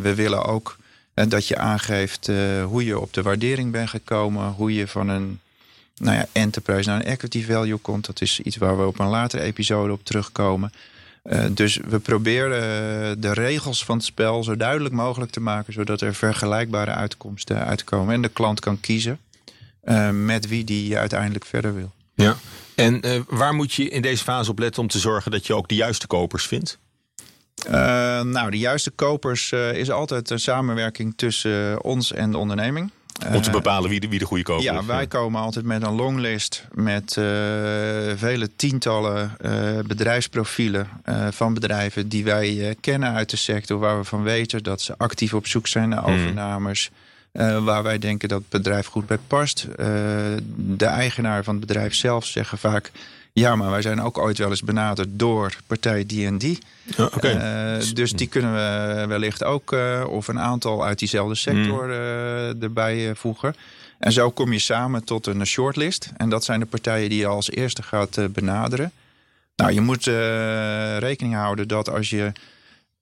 we 0.00 0.12
willen 0.14 0.44
ook 0.44 0.76
dat 1.14 1.48
je 1.48 1.58
aangeeft 1.58 2.30
hoe 2.64 2.84
je 2.84 2.98
op 2.98 3.12
de 3.12 3.22
waardering 3.22 3.72
bent 3.72 3.88
gekomen, 3.88 4.52
hoe 4.52 4.74
je 4.74 4.88
van 4.88 5.08
een 5.08 5.40
nou 5.96 6.16
ja, 6.16 6.26
enterprise 6.32 6.88
naar 6.88 6.98
een 6.98 7.06
equity 7.06 7.44
value 7.44 7.76
komt. 7.76 8.06
Dat 8.06 8.20
is 8.20 8.40
iets 8.40 8.56
waar 8.56 8.78
we 8.78 8.86
op 8.86 8.98
een 8.98 9.06
latere 9.06 9.42
episode 9.42 9.92
op 9.92 10.04
terugkomen. 10.04 10.72
Uh, 11.24 11.44
dus 11.50 11.78
we 11.88 11.98
proberen 11.98 12.56
uh, 12.56 13.22
de 13.22 13.32
regels 13.32 13.84
van 13.84 13.96
het 13.96 14.06
spel 14.06 14.44
zo 14.44 14.56
duidelijk 14.56 14.94
mogelijk 14.94 15.30
te 15.30 15.40
maken, 15.40 15.72
zodat 15.72 16.00
er 16.00 16.14
vergelijkbare 16.14 16.90
uitkomsten 16.90 17.66
uitkomen. 17.66 18.14
En 18.14 18.22
de 18.22 18.28
klant 18.28 18.60
kan 18.60 18.80
kiezen 18.80 19.18
uh, 19.84 20.10
met 20.10 20.48
wie 20.48 20.64
die 20.64 20.98
uiteindelijk 20.98 21.44
verder 21.44 21.74
wil. 21.74 21.92
Ja, 22.14 22.36
en 22.74 23.24
waar 23.28 23.54
moet 23.54 23.72
je 23.72 23.88
in 23.88 24.02
deze 24.02 24.24
fase 24.24 24.50
op 24.50 24.58
letten 24.58 24.82
om 24.82 24.88
te 24.88 24.98
zorgen 24.98 25.30
dat 25.30 25.46
je 25.46 25.54
ook 25.54 25.68
de 25.68 25.74
juiste 25.74 26.06
kopers 26.06 26.46
vindt? 26.46 26.78
nou, 28.22 28.50
de 28.50 28.58
juiste 28.58 28.90
kopers 28.90 29.52
is 29.52 29.90
altijd 29.90 30.30
een 30.30 30.38
samenwerking 30.38 31.12
tussen 31.16 31.82
ons 31.82 32.12
en 32.12 32.30
de 32.30 32.38
onderneming. 32.38 32.90
Om 33.32 33.42
te 33.42 33.50
bepalen 33.50 33.90
wie 33.90 34.00
de, 34.00 34.08
wie 34.08 34.18
de 34.18 34.24
goede 34.24 34.42
koper 34.42 34.64
ja, 34.64 34.78
is. 34.78 34.86
wij 34.86 35.06
komen 35.06 35.40
altijd 35.40 35.64
met 35.64 35.82
een 35.82 35.94
longlist 35.94 36.66
met 36.72 37.16
uh, 37.18 37.24
vele 38.16 38.50
tientallen 38.56 39.36
uh, 39.40 39.78
bedrijfsprofielen 39.86 40.88
uh, 41.08 41.26
van 41.30 41.54
bedrijven 41.54 42.08
die 42.08 42.24
wij 42.24 42.76
kennen 42.80 43.12
uit 43.12 43.30
de 43.30 43.36
sector, 43.36 43.78
waar 43.78 43.98
we 43.98 44.04
van 44.04 44.22
weten 44.22 44.62
dat 44.62 44.80
ze 44.80 44.94
actief 44.98 45.34
op 45.34 45.46
zoek 45.46 45.66
zijn 45.66 45.88
naar 45.88 46.06
overnames. 46.06 46.90
Mm. 47.32 47.64
waar 47.64 47.82
wij 47.82 47.98
denken 47.98 48.28
dat 48.28 48.38
het 48.38 48.48
bedrijf 48.48 48.86
goed 48.86 49.06
bij 49.06 49.18
past. 49.26 49.66
de 50.56 50.84
eigenaar 50.84 51.44
van 51.44 51.56
het 51.56 51.66
bedrijf 51.66 51.94
zelf 51.94 52.24
zeggen 52.24 52.58
vaak: 52.58 52.90
ja, 53.40 53.56
maar 53.56 53.70
wij 53.70 53.82
zijn 53.82 54.02
ook 54.02 54.18
ooit 54.18 54.38
wel 54.38 54.50
eens 54.50 54.62
benaderd 54.62 55.08
door 55.10 55.56
partij 55.66 56.06
die 56.06 56.26
en 56.26 56.38
die. 56.38 56.58
Ja, 56.96 57.04
okay. 57.04 57.76
uh, 57.78 57.94
dus 57.94 58.12
die 58.12 58.26
kunnen 58.26 58.52
we 58.52 59.04
wellicht 59.06 59.44
ook, 59.44 59.72
uh, 59.72 60.04
of 60.08 60.28
een 60.28 60.40
aantal 60.40 60.84
uit 60.84 60.98
diezelfde 60.98 61.34
sector 61.34 61.88
uh, 61.88 62.62
erbij 62.62 63.14
voegen. 63.14 63.54
En 63.98 64.12
zo 64.12 64.30
kom 64.30 64.52
je 64.52 64.58
samen 64.58 65.04
tot 65.04 65.26
een 65.26 65.46
shortlist. 65.46 66.10
En 66.16 66.28
dat 66.28 66.44
zijn 66.44 66.60
de 66.60 66.66
partijen 66.66 67.08
die 67.08 67.18
je 67.18 67.26
als 67.26 67.50
eerste 67.50 67.82
gaat 67.82 68.32
benaderen. 68.32 68.92
Nou, 69.56 69.72
je 69.72 69.80
moet 69.80 70.04
rekening 70.98 71.34
houden 71.34 71.68
dat 71.68 71.90
als 71.90 72.10
je 72.10 72.32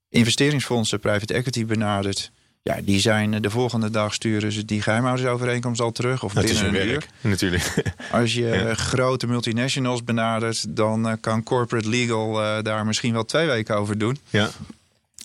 investeringsfondsen, 0.09 0.99
private 0.99 1.33
equity 1.33 1.65
benadert 1.65 2.31
ja, 2.69 2.77
die 2.83 2.99
zijn 2.99 3.41
de 3.41 3.49
volgende 3.49 3.89
dag 3.89 4.13
sturen 4.13 4.51
ze 4.51 4.65
die 4.65 4.81
geheimhoudersovereenkomst 4.81 5.81
al 5.81 5.91
terug. 5.91 6.23
Of 6.23 6.33
het 6.33 6.45
binnen 6.45 6.63
is 6.63 6.67
een, 6.67 6.73
werk, 6.73 6.89
uur. 6.89 7.05
natuurlijk. 7.21 7.93
Als 8.11 8.33
je 8.33 8.45
ja. 8.45 8.73
grote 8.73 9.27
multinationals 9.27 10.03
benadert, 10.03 10.65
dan 10.75 11.07
uh, 11.07 11.13
kan 11.21 11.43
corporate 11.43 11.89
legal 11.89 12.41
uh, 12.41 12.61
daar 12.61 12.85
misschien 12.85 13.13
wel 13.13 13.25
twee 13.25 13.47
weken 13.47 13.75
over 13.75 13.97
doen. 13.97 14.19
Ja. 14.29 14.49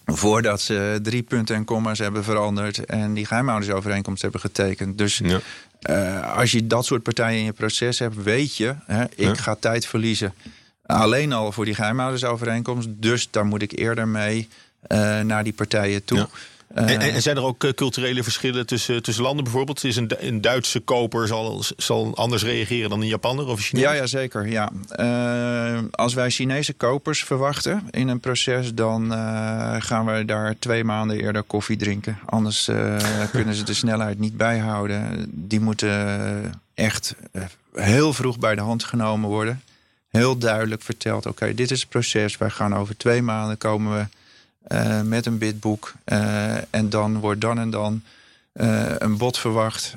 Voordat 0.05 0.61
ze 0.61 0.99
drie 1.03 1.23
punten 1.23 1.57
en 1.57 1.65
commas 1.65 1.99
hebben 1.99 2.25
veranderd 2.25 2.85
en 2.85 3.15
die 3.15 3.27
geheimhoudersovereenkomst 3.27 4.23
hebben 4.23 4.41
getekend. 4.41 4.99
Dus 4.99 5.21
ja. 5.25 5.41
uh, 5.91 6.37
als 6.37 6.51
je 6.51 6.67
dat 6.67 6.85
soort 6.87 7.03
partijen 7.03 7.39
in 7.39 7.45
je 7.45 7.53
proces 7.53 7.99
hebt, 7.99 8.23
weet 8.23 8.57
je, 8.57 8.75
hè, 8.87 9.05
ik 9.05 9.11
ja. 9.17 9.35
ga 9.35 9.55
tijd 9.55 9.87
verliezen. 9.87 10.35
Alleen 10.87 11.33
al 11.33 11.53
voor 11.53 11.65
die 11.65 11.75
geheimhoudersovereenkomst. 11.75 12.89
Dus 12.91 13.29
daar 13.31 13.47
moet 13.47 13.63
ik 13.63 13.79
eerder 13.79 14.09
mee 14.09 14.49
naar 15.23 15.45
die 15.45 15.53
partijen 15.53 16.05
toe. 16.05 16.29
En, 16.75 17.01
en, 17.01 17.23
zijn 17.23 17.37
er 17.37 17.43
ook 17.43 17.65
uh, 17.65 17.71
culturele 17.73 18.23
verschillen 18.23 18.67
tussen, 18.67 19.03
tussen 19.03 19.25
landen 19.25 19.45
bijvoorbeeld? 19.45 19.85
Is 19.85 19.97
een, 19.97 20.11
een 20.19 20.41
Duitse 20.41 20.81
koper 20.81 21.27
zal, 21.27 21.63
zal 21.77 22.17
anders 22.17 22.43
reageren 22.43 22.91
dan 22.91 23.01
een 23.01 23.07
Japaner 23.07 23.47
of 23.47 23.57
een 23.57 23.63
Chinees? 23.63 23.85
Ja, 23.85 23.93
ja 23.93 24.07
zeker. 24.07 24.49
Ja. 24.49 24.71
Uh, 24.97 25.79
als 25.91 26.15
wij 26.15 26.31
Chinese 26.31 26.73
kopers 26.73 27.25
verwachten 27.25 27.83
in 27.91 28.09
een 28.09 28.21
proces, 28.21 28.75
dan 28.75 29.13
uh, 29.13 29.75
gaan 29.79 30.07
we 30.07 30.25
daar 30.25 30.55
twee 30.59 30.85
maanden 30.85 31.21
eerder 31.21 31.43
koffie 31.43 31.77
drinken. 31.77 32.19
Anders 32.27 32.65
kunnen 33.33 33.55
ze 33.55 33.65
de 33.65 33.75
snelheid 33.75 34.19
niet 34.19 34.37
bijhouden. 34.37 35.27
Die 35.29 35.61
moeten 35.61 36.55
echt 36.75 37.15
heel 37.75 38.13
vroeg 38.13 38.39
bij 38.39 38.55
de 38.55 38.61
hand 38.61 38.85
genomen 38.85 39.29
worden. 39.29 39.63
Heel 40.11 40.39
duidelijk 40.39 40.83
verteld: 40.83 41.27
oké, 41.27 41.55
dit 41.55 41.71
is 41.71 41.81
het 41.81 41.89
proces. 41.89 42.39
Wij 42.39 42.51
gaan 42.51 42.77
over 42.77 42.97
twee 42.97 43.23
maanden 43.23 43.59
komen 43.59 43.99
we 43.99 44.19
uh, 44.69 45.01
met 45.01 45.27
een 45.27 45.39
bidboek. 45.39 45.93
Uh, 46.05 46.75
en 46.75 46.89
dan 46.89 47.19
wordt 47.19 47.41
dan 47.41 47.59
en 47.59 47.71
dan 47.71 48.03
uh, 48.53 48.93
een 48.99 49.17
bod 49.17 49.39
verwacht. 49.39 49.97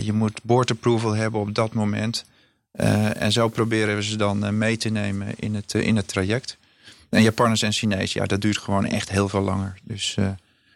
je 0.00 0.12
moet 0.12 0.40
board 0.42 0.70
approval 0.70 1.14
hebben 1.14 1.40
op 1.40 1.54
dat 1.54 1.72
moment. 1.72 2.24
en 2.72 3.32
zo 3.32 3.48
proberen 3.48 3.96
we 3.96 4.02
ze 4.02 4.16
dan 4.16 4.58
mee 4.58 4.76
te 4.76 4.88
nemen 4.88 5.34
in 5.36 5.54
het, 5.54 5.74
in 5.74 5.96
het 5.96 6.08
traject. 6.08 6.58
En 7.08 7.22
Japanners 7.22 7.62
en 7.62 7.72
Chinezen, 7.72 8.20
ja, 8.20 8.26
dat 8.26 8.40
duurt 8.40 8.58
gewoon 8.58 8.86
echt 8.86 9.10
heel 9.10 9.28
veel 9.28 9.40
langer. 9.40 9.74
Dus 9.82 10.16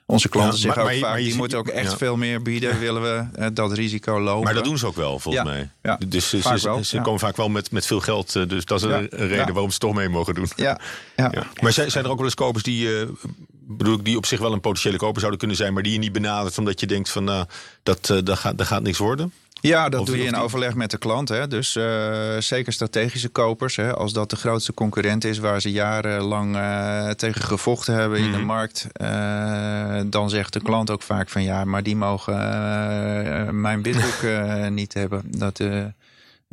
onze 0.06 0.28
klanten 0.28 0.54
ja, 0.54 0.60
zeggen 0.60 0.84
maar, 0.84 0.94
ook 0.94 1.00
maar, 1.00 1.10
vaak, 1.10 1.18
die 1.18 1.34
moeten 1.34 1.58
ook 1.58 1.68
echt 1.68 1.90
ja. 1.90 1.96
veel 1.96 2.16
meer 2.16 2.42
bieden, 2.42 2.78
willen 2.78 3.02
we 3.02 3.26
uh, 3.38 3.46
dat 3.52 3.72
risico 3.72 4.20
lopen. 4.20 4.44
Maar 4.44 4.54
dat 4.54 4.64
doen 4.64 4.78
ze 4.78 4.86
ook 4.86 4.96
wel, 4.96 5.18
volgens 5.18 5.44
ja. 5.44 5.50
mij. 5.50 5.70
Ja, 5.82 5.98
dus 6.06 6.28
ze, 6.28 6.40
ze, 6.40 6.60
wel, 6.62 6.84
ze 6.84 7.00
komen 7.00 7.20
vaak 7.20 7.36
wel 7.36 7.48
met, 7.48 7.70
met 7.70 7.86
veel 7.86 8.00
geld, 8.00 8.34
uh, 8.34 8.48
dus 8.48 8.64
dat 8.64 8.82
is 8.82 8.90
een 8.90 9.08
reden 9.10 9.52
waarom 9.52 9.70
ze 9.70 9.78
toch 9.78 9.94
mee 9.94 10.08
mogen 10.08 10.34
doen. 10.34 10.48
Ja. 10.56 10.80
Ja. 11.16 11.32
Maar 11.60 11.72
zijn, 11.72 11.90
zijn 11.90 12.04
er 12.04 12.10
ook 12.10 12.16
wel 12.16 12.24
eens 12.24 12.34
kopers 12.34 12.64
die, 12.64 12.88
uh, 12.88 13.08
bedoel 13.50 13.94
ik, 13.94 14.04
die 14.04 14.16
op 14.16 14.26
zich 14.26 14.40
wel 14.40 14.52
een 14.52 14.60
potentiële 14.60 14.96
koper 14.96 15.18
zouden 15.18 15.38
kunnen 15.38 15.56
zijn, 15.56 15.72
maar 15.72 15.82
die 15.82 15.92
je 15.92 15.98
niet 15.98 16.12
benadert 16.12 16.58
omdat 16.58 16.80
je 16.80 16.86
denkt 16.86 17.10
van, 17.10 17.24
nou, 17.24 17.46
dat, 17.82 18.06
dat, 18.24 18.38
gaat, 18.38 18.58
dat 18.58 18.66
gaat 18.66 18.82
niks 18.82 18.98
worden? 18.98 19.32
Ja, 19.68 19.88
dat 19.88 20.00
of, 20.00 20.06
doe 20.06 20.16
je 20.16 20.24
in 20.24 20.36
overleg 20.36 20.74
met 20.74 20.90
de 20.90 20.98
klant. 20.98 21.28
Hè. 21.28 21.48
Dus 21.48 21.76
uh, 21.76 22.36
zeker 22.38 22.72
strategische 22.72 23.28
kopers. 23.28 23.76
Hè. 23.76 23.94
Als 23.94 24.12
dat 24.12 24.30
de 24.30 24.36
grootste 24.36 24.74
concurrent 24.74 25.24
is 25.24 25.38
waar 25.38 25.60
ze 25.60 25.70
jarenlang 25.72 26.56
uh, 26.56 27.10
tegen 27.10 27.42
gevochten 27.42 27.94
hebben 27.94 28.18
mm. 28.18 28.24
in 28.24 28.32
de 28.32 28.44
markt. 28.44 28.86
Uh, 29.02 30.00
dan 30.06 30.30
zegt 30.30 30.52
de 30.52 30.62
klant 30.62 30.90
ook 30.90 31.02
vaak 31.02 31.28
van 31.28 31.42
ja, 31.42 31.64
maar 31.64 31.82
die 31.82 31.96
mogen 31.96 33.60
mijn 33.60 33.82
bidboek 33.82 34.22
niet 34.68 34.94
hebben. 34.94 35.22
Dat, 35.26 35.60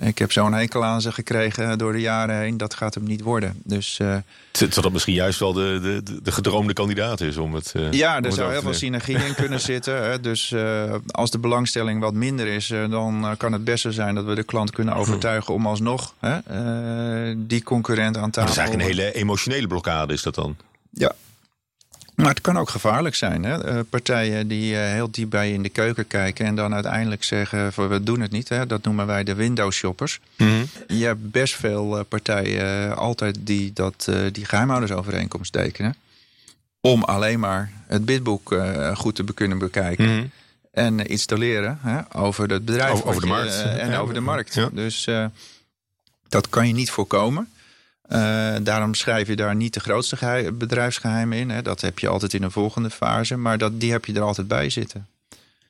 Ik 0.01 0.17
heb 0.17 0.31
zo'n 0.31 0.53
hekel 0.53 0.85
aan 0.85 1.01
ze 1.01 1.11
gekregen 1.11 1.77
door 1.77 1.91
de 1.91 1.99
jaren 1.99 2.37
heen. 2.39 2.57
Dat 2.57 2.73
gaat 2.73 2.93
hem 2.93 3.03
niet 3.03 3.21
worden. 3.21 3.61
Dus, 3.63 3.99
uh, 4.01 4.15
Terwijl 4.51 4.81
dat 4.81 4.91
misschien 4.91 5.13
juist 5.13 5.39
wel 5.39 5.53
de, 5.53 6.01
de, 6.03 6.21
de 6.21 6.31
gedroomde 6.31 6.73
kandidaat 6.73 7.21
is 7.21 7.37
om 7.37 7.53
het. 7.53 7.73
Uh, 7.75 7.91
ja, 7.91 8.21
er 8.21 8.31
zou 8.31 8.51
heel 8.51 8.61
veel 8.61 8.73
synergie 8.73 9.17
in 9.17 9.35
kunnen 9.35 9.59
zitten. 9.71 10.03
Hè. 10.03 10.19
Dus 10.19 10.51
uh, 10.51 10.95
als 11.07 11.31
de 11.31 11.39
belangstelling 11.39 12.01
wat 12.01 12.13
minder 12.13 12.47
is, 12.47 12.67
dan 12.67 13.35
kan 13.37 13.53
het 13.53 13.63
beste 13.63 13.91
zijn 13.91 14.15
dat 14.15 14.25
we 14.25 14.35
de 14.35 14.43
klant 14.43 14.71
kunnen 14.71 14.93
overtuigen 14.93 15.53
om 15.53 15.67
alsnog 15.67 16.13
die 17.35 17.63
concurrent 17.63 18.17
aan 18.17 18.31
tafel. 18.31 18.41
Dat 18.41 18.57
is 18.57 18.57
eigenlijk 18.57 18.89
een 18.89 18.95
hele 18.95 19.13
emotionele 19.13 19.67
blokkade, 19.67 20.13
is 20.13 20.21
dat 20.21 20.35
dan? 20.35 20.55
Ja, 20.89 21.11
maar 22.15 22.29
het 22.29 22.41
kan 22.41 22.57
ook 22.57 22.69
gevaarlijk 22.69 23.15
zijn. 23.15 23.43
Hè? 23.43 23.73
Uh, 23.73 23.79
partijen 23.89 24.47
die 24.47 24.73
uh, 24.73 24.79
heel 24.79 25.11
diep 25.11 25.29
bij 25.29 25.47
je 25.47 25.53
in 25.53 25.63
de 25.63 25.69
keuken 25.69 26.07
kijken 26.07 26.45
en 26.45 26.55
dan 26.55 26.73
uiteindelijk 26.73 27.23
zeggen: 27.23 27.73
van, 27.73 27.87
we 27.87 28.03
doen 28.03 28.19
het 28.21 28.31
niet. 28.31 28.49
Hè? 28.49 28.65
Dat 28.65 28.83
noemen 28.83 29.07
wij 29.07 29.23
de 29.23 29.33
window 29.33 29.71
shoppers. 29.71 30.19
Mm 30.37 30.65
Je 30.87 31.05
hebt 31.05 31.31
best 31.31 31.55
veel 31.55 31.97
uh, 31.97 32.03
partijen 32.07 32.97
altijd 32.97 33.37
die 33.39 33.73
dat, 33.73 34.11
die 34.31 34.45
geheimhoudersovereenkomst 34.45 35.51
tekenen. 35.51 35.95
Om 36.79 37.03
alleen 37.03 37.39
maar 37.39 37.71
het 37.87 38.05
bidboek 38.05 38.55
goed 38.93 39.15
te 39.15 39.23
kunnen 39.33 39.57
bekijken. 39.57 40.15
Mm 40.15 40.29
En 40.71 41.13
iets 41.13 41.25
te 41.25 41.37
leren 41.37 41.79
hè? 41.81 41.99
over 42.17 42.49
het 42.49 42.65
bedrijf. 42.65 42.91
Over, 42.91 43.07
over 43.07 43.21
de 43.21 43.27
markt. 43.27 43.61
en 43.61 43.89
ja, 43.89 43.97
over 43.97 44.13
de 44.13 44.19
markt. 44.19 44.53
Ja. 44.53 44.69
Dus 44.73 45.07
dat 46.29 46.49
kan 46.49 46.67
je 46.67 46.73
niet 46.73 46.91
voorkomen. 46.91 47.50
Uh, 48.11 48.55
daarom 48.61 48.93
schrijf 48.93 49.27
je 49.27 49.35
daar 49.35 49.55
niet 49.55 49.73
de 49.73 49.79
grootste 49.79 50.53
bedrijfsgeheimen 50.53 51.37
in. 51.37 51.49
Hè. 51.49 51.61
Dat 51.61 51.81
heb 51.81 51.99
je 51.99 52.07
altijd 52.07 52.33
in 52.33 52.43
een 52.43 52.51
volgende 52.51 52.89
fase. 52.89 53.37
Maar 53.37 53.57
dat, 53.57 53.79
die 53.79 53.91
heb 53.91 54.05
je 54.05 54.13
er 54.13 54.21
altijd 54.21 54.47
bij 54.47 54.69
zitten. 54.69 55.07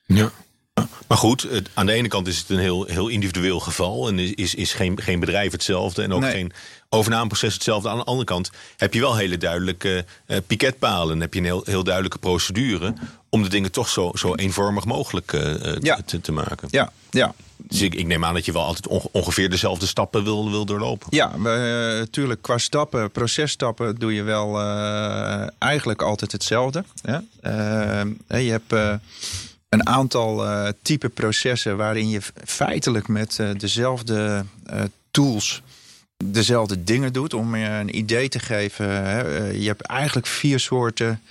Ja. 0.06 0.32
Maar 1.08 1.18
goed, 1.20 1.42
het, 1.42 1.70
aan 1.74 1.86
de 1.86 1.92
ene 1.92 2.08
kant 2.08 2.28
is 2.28 2.38
het 2.38 2.50
een 2.50 2.60
heel, 2.60 2.86
heel 2.86 3.08
individueel 3.08 3.60
geval. 3.60 4.08
En 4.08 4.20
is, 4.20 4.34
is, 4.34 4.56
is 4.56 4.74
geen, 4.74 5.02
geen 5.02 5.20
bedrijf 5.20 5.52
hetzelfde. 5.52 6.02
En 6.04 6.14
ook 6.14 6.22
Nee. 6.22 6.32
geen 6.32 6.52
overnameproces 6.90 7.54
hetzelfde. 7.54 7.90
Aan 7.90 7.98
de 7.98 8.04
andere 8.04 8.26
kant 8.26 8.52
heb 8.78 8.94
je 8.94 9.00
wel 9.00 9.16
hele 9.16 9.38
duidelijke 9.38 10.06
uh, 10.28 10.38
piketpalen. 10.48 11.20
Heb 11.20 11.34
je 11.34 11.40
een 11.40 11.46
heel, 11.46 11.62
heel 11.66 11.84
duidelijke 11.84 12.18
procedure. 12.18 12.94
Om 13.30 13.44
de 13.44 13.50
dingen 13.50 13.72
toch 13.72 13.90
zo, 13.90 14.12
zo 14.14 14.36
eenvormig 14.36 14.86
mogelijk 14.86 15.34
uh, 15.34 15.76
Ja. 15.80 16.00
te, 16.06 16.22
te 16.22 16.32
maken. 16.32 16.68
Ja, 16.72 16.92
ja. 17.10 17.34
Dus 17.58 17.82
ik, 17.82 17.96
ik 17.96 18.06
neem 18.08 18.26
aan 18.26 18.34
dat 18.34 18.46
je 18.46 18.52
wel 18.52 18.64
altijd 18.66 18.88
onge- 18.88 19.10
ongeveer 19.12 19.50
dezelfde 19.50 19.86
stappen 19.86 20.24
wil, 20.24 20.50
wil 20.52 20.66
doorlopen. 20.66 21.08
Ja, 21.10 21.38
natuurlijk 21.38 22.42
qua 22.42 22.58
stappen, 22.58 23.12
processtappen 23.12 23.96
doe 23.96 24.14
je 24.14 24.24
wel 24.24 24.60
eh, 24.60 25.48
eigenlijk 25.58 26.02
altijd 26.02 26.32
hetzelfde. 26.32 26.84
Hè? 27.02 27.18
Eh, 28.28 28.46
je 28.46 28.52
hebt 28.52 28.74
eh, 28.74 28.94
een 29.72 29.88
aantal 29.88 30.46
eh, 30.46 30.70
type 30.82 31.10
processen 31.10 31.78
waarin 31.78 32.10
je 32.10 32.20
feitelijk 32.46 33.08
met 33.08 33.40
eh, 33.40 33.50
dezelfde 33.58 34.46
eh, 34.66 34.82
tools 35.12 35.62
dezelfde 36.26 36.84
dingen 36.84 37.14
doet. 37.14 37.34
Om 37.34 37.56
je 37.56 37.66
een 37.66 37.98
idee 37.98 38.30
te 38.30 38.40
geven. 38.40 39.06
Hè? 39.06 39.22
Je 39.50 39.68
hebt 39.68 39.82
eigenlijk 39.82 40.28
vier 40.28 40.60
soorten 40.60 41.22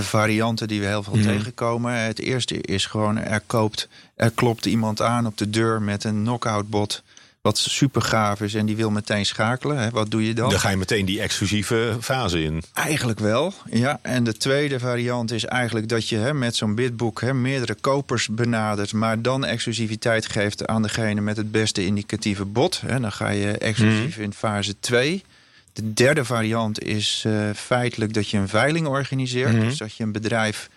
varianten 0.00 0.68
die 0.68 0.80
we 0.80 0.86
heel 0.86 1.02
veel 1.02 1.14
Mhm. 1.16 1.26
tegenkomen. 1.26 1.92
Het 1.92 2.18
eerste 2.18 2.60
is 2.60 2.86
gewoon 2.86 3.18
er 3.18 3.42
koopt, 3.46 3.88
er 4.16 4.30
klopt 4.30 4.66
iemand 4.66 5.02
aan 5.02 5.26
op 5.26 5.38
de 5.38 5.50
deur 5.50 5.82
met 5.82 6.04
een 6.04 6.22
knockout 6.22 6.70
bot. 6.70 7.02
Wat 7.48 7.58
super 7.58 8.02
gaaf 8.02 8.40
is 8.40 8.54
en 8.54 8.66
die 8.66 8.76
wil 8.76 8.90
meteen 8.90 9.26
schakelen. 9.26 9.78
Hè? 9.78 9.90
Wat 9.90 10.10
doe 10.10 10.26
je 10.26 10.34
dan? 10.34 10.50
Dan 10.50 10.60
ga 10.60 10.70
je 10.70 10.76
meteen 10.76 11.04
die 11.04 11.20
exclusieve 11.20 11.96
fase 12.00 12.42
in. 12.42 12.62
Eigenlijk 12.72 13.18
wel, 13.18 13.54
ja. 13.70 13.98
En 14.02 14.24
de 14.24 14.36
tweede 14.36 14.78
variant 14.78 15.32
is 15.32 15.44
eigenlijk 15.44 15.88
dat 15.88 16.08
je 16.08 16.16
hè, 16.16 16.34
met 16.34 16.56
zo'n 16.56 16.74
bidboek 16.74 17.20
hè, 17.20 17.34
meerdere 17.34 17.74
kopers 17.74 18.28
benadert, 18.28 18.92
maar 18.92 19.22
dan 19.22 19.44
exclusiviteit 19.44 20.26
geeft 20.26 20.66
aan 20.66 20.82
degene 20.82 21.20
met 21.20 21.36
het 21.36 21.50
beste 21.50 21.86
indicatieve 21.86 22.44
bod. 22.44 22.80
Hè. 22.86 23.00
Dan 23.00 23.12
ga 23.12 23.28
je 23.28 23.58
exclusief 23.58 24.18
in 24.18 24.32
fase 24.32 24.80
2. 24.80 25.24
De 25.72 25.92
derde 25.92 26.24
variant 26.24 26.82
is 26.82 27.22
eh, 27.26 27.50
feitelijk 27.54 28.14
dat 28.14 28.28
je 28.28 28.38
een 28.38 28.48
veiling 28.48 28.86
organiseert. 28.86 29.52
Mhm. 29.52 29.60
Dus 29.60 29.78
dat 29.78 29.94
je 29.94 30.02
een 30.02 30.12
bedrijf, 30.12 30.68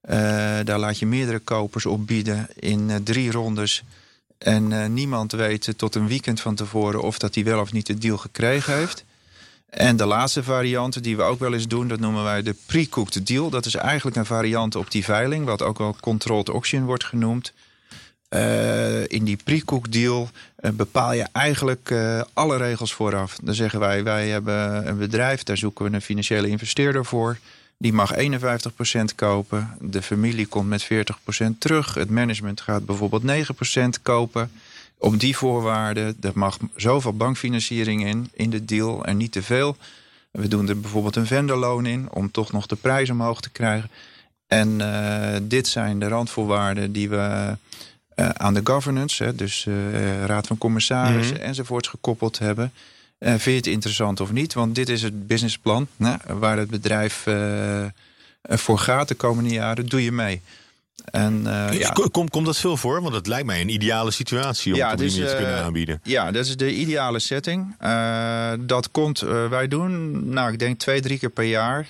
eh, 0.00 0.16
daar 0.64 0.78
laat 0.78 0.98
je 0.98 1.06
meerdere 1.06 1.38
kopers 1.38 1.86
op 1.86 2.06
bieden 2.06 2.48
in 2.54 2.90
eh, 2.90 2.96
drie 3.04 3.30
rondes. 3.30 3.82
En 4.42 4.72
eh, 4.72 4.88
niemand 4.88 5.32
weet 5.32 5.68
eh, 5.68 5.74
tot 5.74 5.94
een 5.94 6.06
weekend 6.06 6.40
van 6.40 6.54
tevoren 6.54 7.02
of 7.02 7.18
dat 7.18 7.34
hij 7.34 7.44
wel 7.44 7.60
of 7.60 7.72
niet 7.72 7.86
de 7.86 7.98
deal 7.98 8.16
gekregen 8.16 8.76
heeft. 8.76 9.04
En 9.70 9.96
de 9.96 10.06
laatste 10.06 10.42
variant 10.42 11.02
die 11.02 11.16
we 11.16 11.22
ook 11.22 11.38
wel 11.38 11.52
eens 11.52 11.68
doen, 11.68 11.88
dat 11.88 12.00
noemen 12.00 12.24
wij 12.24 12.42
de 12.42 12.54
pre-cooked 12.66 13.26
deal. 13.26 13.50
Dat 13.50 13.66
is 13.66 13.74
eigenlijk 13.74 14.16
een 14.16 14.26
variant 14.26 14.74
op 14.74 14.90
die 14.90 15.04
veiling, 15.04 15.44
wat 15.44 15.62
ook 15.62 15.78
wel 15.78 15.96
controlled 16.00 16.48
auction 16.48 16.84
wordt 16.84 17.04
genoemd. 17.04 17.52
Uh, 18.30 19.08
in 19.08 19.24
die 19.24 19.38
pre-cooked 19.44 19.92
deal 19.92 20.28
uh, 20.60 20.70
bepaal 20.70 21.12
je 21.12 21.26
eigenlijk 21.32 21.94
alle 22.32 22.56
regels 22.56 22.92
vooraf. 22.92 23.38
Dan 23.42 23.54
zeggen 23.54 23.80
wij, 23.80 24.04
wij 24.04 24.28
hebben 24.28 24.88
een 24.88 24.98
bedrijf, 24.98 25.42
daar 25.42 25.56
zoeken 25.56 25.84
we 25.84 25.94
een 25.94 26.02
financiële 26.02 26.48
investeerder 26.48 27.04
voor. 27.04 27.38
Die 27.82 27.92
mag 27.92 28.14
51% 28.14 29.14
kopen. 29.14 29.70
De 29.80 30.02
familie 30.02 30.46
komt 30.46 30.68
met 30.68 30.84
40% 30.84 30.88
terug. 31.58 31.94
Het 31.94 32.10
management 32.10 32.60
gaat 32.60 32.86
bijvoorbeeld 32.86 33.22
9% 33.98 34.02
kopen. 34.02 34.50
Op 34.98 35.20
die 35.20 35.36
voorwaarden, 35.36 36.16
er 36.20 36.32
mag 36.34 36.58
zoveel 36.76 37.16
bankfinanciering 37.16 38.06
in, 38.06 38.30
in 38.32 38.50
de 38.50 38.64
deal 38.64 39.04
en 39.04 39.16
niet 39.16 39.32
te 39.32 39.42
veel. 39.42 39.76
We 40.30 40.48
doen 40.48 40.68
er 40.68 40.80
bijvoorbeeld 40.80 41.16
een 41.16 41.26
vendorloon 41.26 41.86
in 41.86 42.08
om 42.10 42.30
toch 42.30 42.52
nog 42.52 42.66
de 42.66 42.76
prijs 42.76 43.10
omhoog 43.10 43.40
te 43.40 43.50
krijgen. 43.50 43.90
En 44.46 44.68
uh, 44.68 45.36
dit 45.42 45.68
zijn 45.68 45.98
de 45.98 46.08
randvoorwaarden 46.08 46.92
die 46.92 47.08
we 47.08 47.56
uh, 48.16 48.28
aan 48.28 48.54
de 48.54 48.60
governance, 48.64 49.24
hè, 49.24 49.34
dus 49.34 49.64
uh, 49.64 50.24
raad 50.24 50.46
van 50.46 50.58
commissarissen 50.58 51.34
mm-hmm. 51.34 51.48
enzovoorts 51.48 51.88
gekoppeld 51.88 52.38
hebben. 52.38 52.72
Uh, 53.22 53.28
vind 53.28 53.44
je 53.44 53.50
het 53.50 53.66
interessant 53.66 54.20
of 54.20 54.32
niet? 54.32 54.54
Want 54.54 54.74
dit 54.74 54.88
is 54.88 55.02
het 55.02 55.26
businessplan 55.26 55.86
waar 56.26 56.58
het 56.58 56.70
bedrijf 56.70 57.26
uh, 57.26 57.84
voor 58.42 58.78
gaat 58.78 59.08
de 59.08 59.14
komende 59.14 59.50
jaren. 59.50 59.86
Doe 59.86 60.04
je 60.04 60.12
mee. 60.12 60.40
En, 61.04 61.38
uh, 61.46 61.72
ja. 61.72 61.90
Komt 62.10 62.30
kom 62.30 62.44
dat 62.44 62.58
veel 62.58 62.76
voor? 62.76 63.02
Want 63.02 63.14
het 63.14 63.26
lijkt 63.26 63.46
mij 63.46 63.60
een 63.60 63.68
ideale 63.68 64.10
situatie 64.10 64.72
om 64.72 64.78
ja, 64.78 64.92
op 64.92 64.98
die 64.98 65.10
dus, 65.10 65.30
te 65.30 65.36
kunnen 65.36 65.62
aanbieden. 65.62 66.00
Ja, 66.02 66.30
dat 66.30 66.46
is 66.46 66.56
de 66.56 66.74
ideale 66.74 67.18
setting. 67.18 67.76
Dat 68.60 68.90
komt, 68.90 69.18
wij 69.50 69.68
doen, 69.68 70.22
nou 70.28 70.52
ik 70.52 70.58
denk 70.58 70.78
twee, 70.78 71.00
drie 71.00 71.18
keer 71.18 71.30
per 71.30 71.44
jaar 71.44 71.86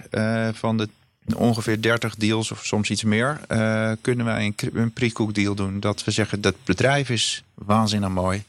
van 0.53 0.77
de 0.77 0.89
ongeveer 1.37 1.83
30 1.83 2.15
deals 2.15 2.51
of 2.51 2.65
soms 2.65 2.91
iets 2.91 3.05
meer, 3.05 3.41
uh, 3.49 3.93
kunnen 4.01 4.27
wij 4.27 4.47
een, 4.47 4.55
een 4.73 4.93
pre-cook 4.93 5.35
deal 5.35 5.55
doen. 5.55 5.81
Dat 5.81 6.05
we 6.05 6.11
zeggen 6.11 6.41
dat 6.41 6.55
bedrijf 6.65 7.11
is 7.11 7.43
waanzinnig 7.55 8.11
mooi. 8.11 8.45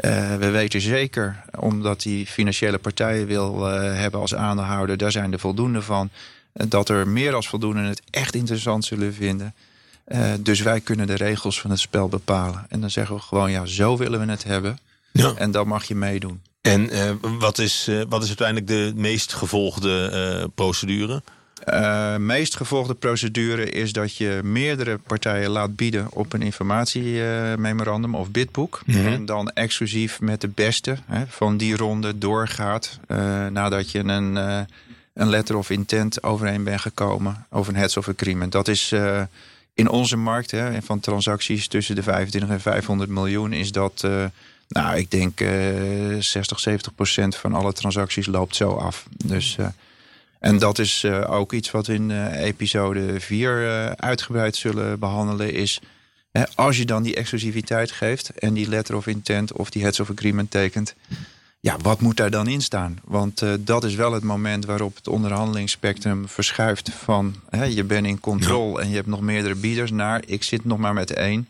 Uh, 0.00 0.36
we 0.36 0.50
weten 0.50 0.80
zeker, 0.80 1.44
omdat 1.58 2.02
die 2.02 2.26
financiële 2.26 2.78
partijen 2.78 3.26
wil 3.26 3.68
uh, 3.68 3.94
hebben 3.98 4.20
als 4.20 4.34
aandeelhouder, 4.34 4.96
daar 4.96 5.12
zijn 5.12 5.32
er 5.32 5.38
voldoende 5.38 5.82
van, 5.82 6.10
dat 6.52 6.88
er 6.88 7.08
meer 7.08 7.34
als 7.34 7.48
voldoende 7.48 7.80
het 7.80 8.02
echt 8.10 8.34
interessant 8.34 8.84
zullen 8.84 9.14
vinden. 9.14 9.54
dus 10.40 10.60
wij 10.60 10.80
kunnen 10.80 11.06
de 11.06 11.14
regels 11.14 11.60
van 11.60 11.70
het 11.70 11.80
spel 11.80 12.08
bepalen. 12.08 12.66
En 12.68 12.80
dan 12.80 12.90
zeggen 12.90 13.16
we 13.16 13.22
gewoon, 13.22 13.50
ja, 13.50 13.66
zo 13.66 13.96
willen 13.96 14.26
we 14.26 14.30
het 14.30 14.44
hebben. 14.44 14.78
Ja. 15.12 15.34
En 15.36 15.50
dan 15.50 15.68
mag 15.68 15.84
je 15.84 15.94
meedoen. 15.94 16.42
En 16.60 16.90
wat, 17.38 17.58
is, 17.58 17.90
wat 18.08 18.22
is 18.22 18.28
uiteindelijk 18.28 18.66
de 18.66 18.92
meest 18.94 19.32
gevolgde 19.32 20.50
procedure? 20.54 21.22
Uh, 21.72 22.16
meest 22.16 22.56
gevolgde 22.56 22.94
procedure 22.94 23.70
is 23.70 23.92
dat 23.92 24.16
je 24.16 24.40
meerdere 24.42 24.98
partijen 24.98 25.50
laat 25.50 25.76
bieden 25.76 26.06
op 26.10 26.32
een 26.32 26.42
informatiememorandum 26.42 28.14
uh, 28.14 28.20
of 28.20 28.30
bidboek. 28.30 28.82
Mhm. 28.86 29.06
En 29.06 29.24
dan 29.24 29.50
exclusief 29.50 30.20
met 30.20 30.40
de 30.40 30.48
beste 30.48 30.96
hè, 31.06 31.24
van 31.28 31.56
die 31.56 31.76
ronde 31.76 32.18
doorgaat. 32.18 32.98
Uh, 33.08 33.46
nadat 33.46 33.90
je 33.90 33.98
een, 33.98 34.36
een 35.14 35.28
letter 35.28 35.56
of 35.56 35.70
intent 35.70 36.22
overeen 36.22 36.64
bent 36.64 36.80
gekomen 36.80 37.46
over 37.50 37.72
een 37.72 37.78
heads 37.78 37.96
of 37.96 38.08
agreement. 38.08 38.52
Dat 38.52 38.68
is 38.68 38.94
in 39.74 39.88
onze 39.88 40.16
markt 40.16 40.50
hè, 40.50 40.82
van 40.82 41.00
transacties 41.00 41.68
tussen 41.68 41.94
de 41.94 42.02
25 42.02 42.50
en 42.50 42.60
500 42.60 43.10
miljoen 43.10 43.52
is 43.52 43.72
dat. 43.72 44.08
nou, 44.68 44.96
ik 44.96 45.10
denk 45.10 45.38
60, 46.18 46.60
70 46.60 46.94
procent 46.94 47.36
van 47.36 47.54
alle 47.54 47.72
transacties 47.72 48.26
loopt 48.26 48.56
zo 48.56 48.70
af. 48.70 49.06
Dus 49.24 49.56
en 50.44 50.58
dat 50.58 50.78
is 50.78 51.02
uh, 51.02 51.30
ook 51.30 51.52
iets 51.52 51.70
wat 51.70 51.86
we 51.86 51.94
in 51.94 52.10
uh, 52.10 52.40
episode 52.40 53.20
4 53.20 53.62
uh, 53.62 53.90
uitgebreid 53.90 54.56
zullen 54.56 54.98
behandelen. 54.98 55.52
Is 55.52 55.80
hè, 56.30 56.42
als 56.54 56.76
je 56.76 56.84
dan 56.84 57.02
die 57.02 57.14
exclusiviteit 57.14 57.90
geeft 57.90 58.30
en 58.30 58.54
die 58.54 58.68
letter 58.68 58.96
of 58.96 59.06
intent 59.06 59.52
of 59.52 59.70
die 59.70 59.82
heads 59.82 60.00
of 60.00 60.10
agreement 60.10 60.50
tekent. 60.50 60.94
Ja, 61.60 61.76
wat 61.82 62.00
moet 62.00 62.16
daar 62.16 62.30
dan 62.30 62.48
in 62.48 62.62
staan? 62.62 62.98
Want 63.04 63.42
uh, 63.42 63.52
dat 63.60 63.84
is 63.84 63.94
wel 63.94 64.12
het 64.12 64.22
moment 64.22 64.64
waarop 64.64 64.96
het 64.96 65.08
onderhandelingsspectrum 65.08 66.28
verschuift 66.28 66.90
van 66.90 67.34
hè, 67.50 67.64
je 67.64 67.84
bent 67.84 68.06
in 68.06 68.20
controle 68.20 68.80
en 68.80 68.88
je 68.88 68.94
hebt 68.94 69.08
nog 69.08 69.20
meerdere 69.20 69.54
bieders 69.54 69.90
naar 69.90 70.22
ik 70.26 70.42
zit 70.42 70.64
nog 70.64 70.78
maar 70.78 70.94
met 70.94 71.12
één. 71.12 71.48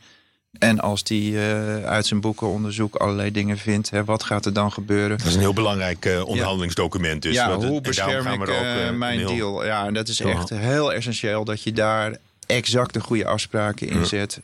En 0.58 0.80
als 0.80 1.02
die 1.02 1.32
uh, 1.32 1.84
uit 1.84 2.06
zijn 2.06 2.20
boekenonderzoek 2.20 2.96
allerlei 2.96 3.30
dingen 3.30 3.58
vindt, 3.58 3.90
hè, 3.90 4.04
wat 4.04 4.22
gaat 4.22 4.46
er 4.46 4.52
dan 4.52 4.72
gebeuren? 4.72 5.18
Dat 5.18 5.26
is 5.26 5.34
een 5.34 5.40
heel 5.40 5.52
belangrijk 5.52 6.04
uh, 6.04 6.26
onderhandelingsdocument. 6.26 7.22
Dus 7.22 7.34
ja, 7.34 7.48
wat, 7.48 7.64
hoe 7.64 7.80
bescherm 7.80 8.26
ik 8.26 8.40
ook, 8.40 8.48
uh, 8.48 8.90
mijn 8.90 9.18
heel... 9.18 9.28
deal? 9.28 9.64
Ja, 9.64 9.86
en 9.86 9.94
dat 9.94 10.08
is 10.08 10.20
echt 10.20 10.48
heel 10.48 10.92
essentieel 10.92 11.44
dat 11.44 11.62
je 11.62 11.72
daar 11.72 12.16
exact 12.46 12.94
de 12.94 13.00
goede 13.00 13.26
afspraken 13.26 13.88
in 13.88 14.06
zet. 14.06 14.38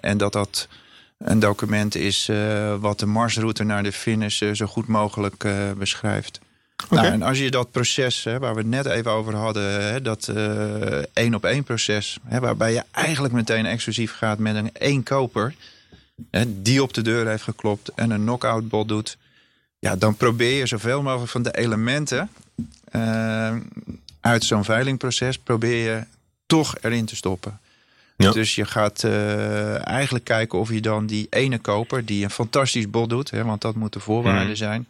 En 0.00 0.16
dat 0.16 0.32
dat 0.32 0.68
Een 1.24 1.38
document 1.38 1.94
is 1.94 2.30
wat 2.80 2.98
de 2.98 3.06
marsroute 3.06 3.64
naar 3.64 3.82
de 3.82 3.92
finish 3.92 4.42
zo 4.52 4.66
goed 4.66 4.86
mogelijk 4.86 5.46
beschrijft. 5.78 6.40
Nou, 6.90 7.06
en 7.06 7.22
als 7.22 7.38
je 7.38 7.50
dat 7.50 7.70
proces, 7.70 8.24
hè, 8.24 8.38
waar 8.38 8.54
we 8.54 8.60
het 8.60 8.68
net 8.68 8.86
even 8.86 9.10
over 9.10 9.34
hadden, 9.34 9.82
hè, 9.92 10.02
dat 10.02 10.32
één 11.12 11.34
op 11.34 11.44
één 11.44 11.64
proces, 11.64 12.18
hè, 12.24 12.40
waarbij 12.40 12.72
je 12.72 12.82
eigenlijk 12.90 13.34
meteen 13.34 13.66
exclusief 13.66 14.12
gaat 14.12 14.38
met 14.38 14.56
een 14.56 14.70
één 14.72 15.02
koper, 15.02 15.54
hè, 16.30 16.62
die 16.62 16.82
op 16.82 16.94
de 16.94 17.02
deur 17.02 17.26
heeft 17.28 17.42
geklopt 17.42 17.88
en 17.94 18.10
een 18.10 18.20
knockout 18.20 18.68
bot 18.68 18.88
doet, 18.88 19.16
ja, 19.78 19.96
dan 19.96 20.16
probeer 20.16 20.58
je 20.58 20.66
zoveel 20.66 21.02
mogelijk 21.02 21.30
van 21.30 21.42
de 21.42 21.56
elementen 21.56 22.30
uh, 22.92 23.56
uit 24.20 24.44
zo'n 24.44 24.64
veilingproces, 24.64 25.38
probeer 25.38 25.92
je 25.92 26.04
toch 26.46 26.74
erin 26.80 27.04
te 27.04 27.16
stoppen. 27.16 27.60
Dus 28.16 28.54
je 28.54 28.64
gaat 28.64 29.02
uh, 29.02 29.86
eigenlijk 29.86 30.24
kijken 30.24 30.58
of 30.58 30.70
je 30.70 30.80
dan 30.80 31.06
die 31.06 31.26
ene 31.30 31.58
koper, 31.58 32.04
die 32.04 32.24
een 32.24 32.30
fantastisch 32.30 32.90
bod 32.90 33.08
doet, 33.08 33.30
hè, 33.30 33.44
want 33.44 33.60
dat 33.60 33.74
moet 33.74 33.92
de 33.92 34.00
voorwaarde 34.00 34.48
mm. 34.48 34.56
zijn. 34.56 34.86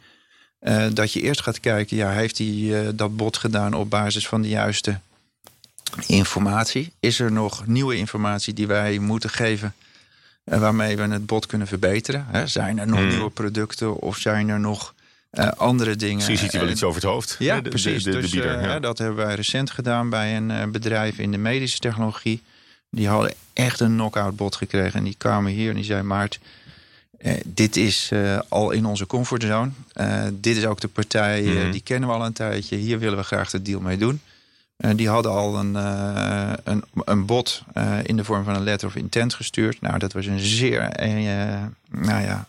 Uh, 0.62 0.87
dat 0.92 1.12
je 1.12 1.20
eerst 1.20 1.42
gaat 1.42 1.61
kijken, 1.61 1.96
ja, 1.96 2.11
heeft 2.11 2.38
hij 2.38 2.46
uh, 2.46 2.88
dat 2.94 3.16
bod 3.16 3.37
gedaan 3.37 3.75
op 3.75 3.90
basis 3.90 4.29
van 4.29 4.42
de 4.42 4.48
juiste 4.48 4.98
informatie? 6.07 6.92
Is 7.01 7.20
er 7.20 7.33
nog 7.33 7.66
nieuwe 7.66 7.96
informatie 7.96 8.55
die 8.55 8.66
wij 8.66 8.98
moeten 8.98 9.31
geven 9.31 9.75
en 10.44 10.61
waarmee 10.61 10.96
we 10.96 11.03
het 11.03 11.27
bod 11.27 11.46
kunnen 11.46 11.66
verbeteren. 11.66 12.27
Hè? 12.29 12.46
Zijn 12.46 12.79
er 12.79 12.87
nog 12.87 12.98
hmm. 12.98 13.09
nieuwe 13.09 13.31
producten 13.31 13.96
of 13.96 14.16
zijn 14.16 14.48
er 14.48 14.61
nog 14.61 14.94
andere 15.57 15.96
dingen? 15.96 16.16
Misschien 16.16 16.38
ziet 16.38 16.53
hij 16.53 16.61
wel 16.61 16.70
iets 16.70 16.83
over 16.83 17.01
het 17.03 17.11
hoofd. 17.11 17.37
Ja, 17.38 17.61
precies. 17.61 18.05
De, 18.05 18.11
de, 18.11 18.20
dus, 18.20 18.31
bieder, 18.31 18.81
Dat 18.81 18.98
hebben 18.98 19.16
wij 19.16 19.35
recent 19.35 19.70
gedaan 19.70 20.11
bij 20.11 20.37
een 20.37 20.72
bedrijf 20.72 21.18
in 21.18 21.31
de 21.31 21.38
medische 21.38 21.79
technologie. 21.79 22.42
Die 22.90 23.09
hadden 23.09 23.35
echt 23.53 23.81
een 23.81 23.92
knockout 23.92 24.37
bod 24.37 24.57
gekregen. 24.57 24.98
En 24.98 25.05
die 25.05 25.14
kwamen 25.18 25.53
hier 25.53 25.68
en 25.68 25.75
die 25.75 25.85
zei: 25.85 26.03
Maart, 26.03 26.38
dit 27.44 27.76
is 27.76 28.11
al 28.48 28.70
in 28.70 28.87
onze 28.87 29.06
comfortzone. 29.06 29.70
dit 30.32 30.56
is 30.56 30.64
ook 30.64 30.80
de 30.80 30.88
partij, 30.88 31.42
hmm. 31.42 31.70
die 31.70 31.80
kennen 31.80 32.08
we 32.08 32.14
al 32.14 32.24
een 32.24 32.32
tijdje. 32.32 32.76
Hier 32.76 32.98
willen 32.98 33.18
we 33.18 33.24
graag 33.24 33.50
de 33.50 33.62
deal 33.62 33.80
mee 33.80 33.96
doen. 33.96 34.20
Uh, 34.82 34.90
die 34.96 35.08
hadden 35.08 35.32
al 35.32 35.58
een, 35.58 35.72
uh, 35.72 36.52
een, 36.64 36.85
een 37.04 37.26
bod 37.26 37.62
uh, 37.74 37.98
in 38.02 38.16
de 38.16 38.24
vorm 38.24 38.44
van 38.44 38.54
een 38.54 38.62
letter 38.62 38.88
of 38.88 38.96
intent 38.96 39.35
gestuurd. 39.35 39.80
Nou, 39.80 39.98
dat 39.98 40.12
was 40.12 40.26
een 40.26 40.40
zeer, 40.40 40.88
nou 41.90 42.22
ja, 42.22 42.46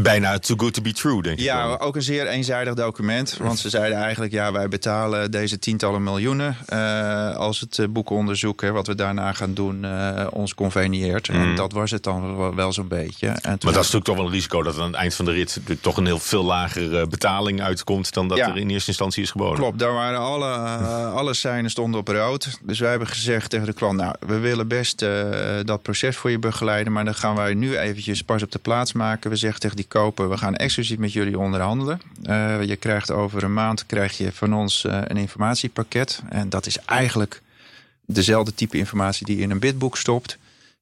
Bijna 0.00 0.38
too 0.38 0.56
good 0.56 0.74
to 0.74 0.82
be 0.82 0.92
true, 0.92 1.22
denk 1.22 1.38
ik. 1.38 1.44
Ja, 1.44 1.76
ook 1.76 1.96
een 1.96 2.02
zeer 2.02 2.26
eenzijdig 2.26 2.74
document. 2.74 3.36
Want 3.40 3.58
ze 3.58 3.68
zeiden 3.68 3.98
eigenlijk, 3.98 4.32
ja, 4.32 4.52
wij 4.52 4.68
betalen 4.68 5.30
deze 5.30 5.58
tientallen 5.58 6.02
miljoenen 6.02 6.56
uh, 6.72 7.36
als 7.36 7.60
het 7.60 7.78
eh, 7.78 7.86
boekenonderzoek, 7.88 8.60
hè, 8.60 8.72
wat 8.72 8.86
we 8.86 8.94
daarna 8.94 9.32
gaan 9.32 9.54
doen, 9.54 9.84
uh, 9.84 10.26
ons 10.30 10.54
convenieert. 10.54 11.28
En 11.28 11.48
mm. 11.48 11.56
dat 11.56 11.72
was 11.72 11.90
het 11.90 12.02
dan 12.02 12.54
wel, 12.54 12.72
zo'n 12.72 12.88
beetje. 12.88 13.26
En 13.26 13.36
maar 13.42 13.58
dat 13.58 13.68
is 13.68 13.74
natuurlijk 13.74 14.04
toch 14.04 14.16
wel 14.16 14.24
een 14.24 14.32
risico 14.32 14.62
dat 14.62 14.78
aan 14.78 14.86
het 14.86 14.94
eind 14.94 15.14
van 15.14 15.24
de 15.24 15.30
rit 15.30 15.60
toch 15.80 15.96
een 15.96 16.06
heel 16.06 16.18
veel 16.18 16.44
lagere 16.44 17.06
betaling 17.06 17.62
uitkomt 17.62 18.12
dan 18.12 18.28
dat 18.28 18.38
er 18.38 18.56
in 18.56 18.70
eerste 18.70 18.88
instantie 18.88 19.22
is 19.22 19.30
geboden. 19.30 19.56
Klopt, 19.56 19.78
daar 19.78 19.92
waren 19.92 20.18
alle, 20.18 20.52
alle 21.20 21.34
seinen 21.34 21.70
stonden 21.70 22.00
op 22.00 22.08
rood. 22.08 22.58
Dus 22.62 22.78
wij 22.78 22.90
hebben 22.90 23.08
gezegd 23.08 23.50
tegen 23.50 23.66
de 23.66 23.72
klant, 23.72 23.96
nou, 23.96 24.14
we 24.26 24.38
willen 24.38 24.68
best 24.68 25.04
dat 25.64 25.82
proces 25.82 26.16
voor 26.16 26.30
je 26.30 26.38
begeleiden, 26.38 26.92
maar 26.92 27.04
dan 27.04 27.14
gaan 27.14 27.34
wij 27.34 27.54
nu 27.54 27.78
eventjes 27.78 28.22
pas 28.22 28.42
op 28.42 28.52
de 28.52 28.58
plaats 28.58 28.92
maken. 28.92 29.30
We 29.30 29.36
zeggen 29.38 29.60
tegen 29.60 29.76
die 29.76 29.86
koper, 29.88 30.30
we 30.30 30.36
gaan 30.36 30.56
exclusief 30.56 30.98
met 30.98 31.12
jullie 31.12 31.38
onderhandelen. 31.38 32.00
Uh, 32.22 32.62
je 32.64 32.76
krijgt 32.76 33.10
over 33.10 33.42
een 33.42 33.52
maand 33.52 33.86
krijg 33.86 34.18
je 34.18 34.32
van 34.32 34.54
ons 34.54 34.84
uh, 34.84 35.00
een 35.04 35.16
informatiepakket. 35.16 36.22
En 36.28 36.48
dat 36.48 36.66
is 36.66 36.78
eigenlijk 36.78 37.42
dezelfde 38.06 38.54
type 38.54 38.78
informatie 38.78 39.26
die 39.26 39.36
je 39.36 39.42
in 39.42 39.50
een 39.50 39.58
bidboek 39.58 39.96
stopt. 39.96 40.38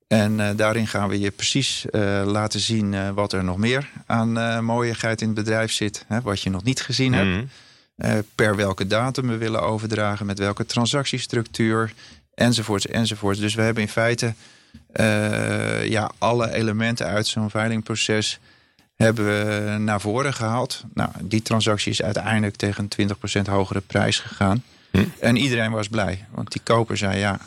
En 0.08 0.38
uh, 0.38 0.50
daarin 0.56 0.86
gaan 0.86 1.08
we 1.08 1.18
je 1.18 1.30
precies 1.30 1.84
laten 2.24 2.60
zien 2.60 3.14
wat 3.14 3.32
er 3.32 3.44
nog 3.44 3.56
meer 3.56 3.90
aan 4.06 4.64
mooiigheid 4.64 5.20
in 5.20 5.26
het 5.26 5.36
bedrijf 5.36 5.72
zit. 5.72 6.04
Hè, 6.08 6.20
wat 6.20 6.40
je 6.40 6.50
nog 6.50 6.62
niet 6.62 6.80
gezien 6.80 7.12
hebt. 7.12 7.48
Mhm. 7.96 8.22
per 8.34 8.56
welke 8.56 8.86
datum 8.86 9.28
we 9.28 9.36
willen 9.36 9.62
overdragen, 9.62 10.26
met 10.26 10.38
welke 10.38 10.66
transactiestructuur, 10.66 11.92
enzovoorts, 12.34 12.86
enzovoorts. 12.86 13.40
Dus 13.40 13.54
we 13.54 13.62
hebben 13.62 13.82
in 13.82 13.88
feite 13.88 14.34
ja, 15.88 16.10
alle 16.18 16.52
elementen 16.52 17.06
uit 17.06 17.26
zo'n 17.26 17.50
veilingproces 17.50 18.38
hebben 18.96 19.24
we 19.24 19.78
naar 19.78 20.00
voren 20.00 20.34
gehaald. 20.34 20.84
Nou, 20.94 21.10
die 21.20 21.42
transactie 21.42 21.92
is 21.92 22.02
uiteindelijk 22.02 22.56
tegen 22.56 22.88
een 22.96 23.10
20% 23.42 23.50
hogere 23.50 23.80
prijs 23.80 24.18
gegaan. 24.18 24.62
Hm. 24.90 25.04
En 25.20 25.36
iedereen 25.36 25.70
was 25.70 25.88
blij, 25.88 26.26
want 26.30 26.52
die 26.52 26.60
koper 26.64 26.96
zei 26.96 27.18
ja. 27.18 27.40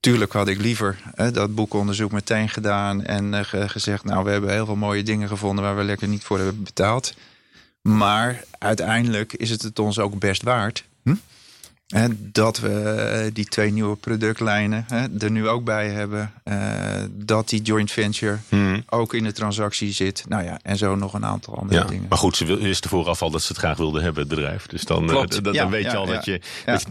Tuurlijk 0.00 0.32
had 0.32 0.48
ik 0.48 0.60
liever 0.60 0.98
hè, 1.14 1.30
dat 1.30 1.54
boekonderzoek 1.54 2.12
meteen 2.12 2.48
gedaan 2.48 3.04
en 3.04 3.32
uh, 3.32 3.40
gezegd: 3.50 4.04
Nou, 4.04 4.24
we 4.24 4.30
hebben 4.30 4.50
heel 4.50 4.66
veel 4.66 4.76
mooie 4.76 5.02
dingen 5.02 5.28
gevonden 5.28 5.64
waar 5.64 5.76
we 5.76 5.82
lekker 5.82 6.08
niet 6.08 6.24
voor 6.24 6.36
hebben 6.38 6.62
betaald. 6.62 7.14
Maar 7.82 8.44
uiteindelijk 8.58 9.32
is 9.32 9.50
het 9.50 9.62
het 9.62 9.78
ons 9.78 9.98
ook 9.98 10.18
best 10.18 10.42
waard. 10.42 10.84
Hm? 11.02 11.14
Dat 12.16 12.58
we 12.58 12.68
eh, 12.68 13.30
die 13.32 13.44
twee 13.44 13.72
nieuwe 13.72 13.96
productlijnen 13.96 14.86
er 15.18 15.30
nu 15.30 15.48
ook 15.48 15.64
bij 15.64 15.88
hebben. 15.88 16.32
Eh, 16.44 16.56
dat 17.12 17.48
die 17.48 17.62
joint 17.62 17.90
venture 17.90 18.38
hmm. 18.48 18.82
ook 18.88 19.14
in 19.14 19.24
de 19.24 19.32
transactie 19.32 19.92
zit. 19.92 20.24
Nou 20.28 20.44
ja, 20.44 20.58
en 20.62 20.76
zo 20.76 20.96
nog 20.96 21.14
een 21.14 21.24
aantal 21.24 21.58
andere 21.58 21.80
ja, 21.80 21.86
dingen. 21.86 22.06
Maar 22.08 22.18
goed, 22.18 22.36
ze 22.36 22.44
wisten 22.56 22.90
vooraf 22.90 23.22
al 23.22 23.30
dat 23.30 23.42
ze 23.42 23.48
het 23.48 23.56
graag 23.56 23.76
wilden 23.76 24.02
hebben, 24.02 24.20
het 24.20 24.34
bedrijf. 24.34 24.66
Dus 24.66 24.84
dan, 24.84 25.10
uh, 25.10 25.22
dan 25.42 25.70
weet 25.70 25.84
je 25.84 25.96
al 25.96 26.06
dat, 26.06 26.24
je, 26.24 26.40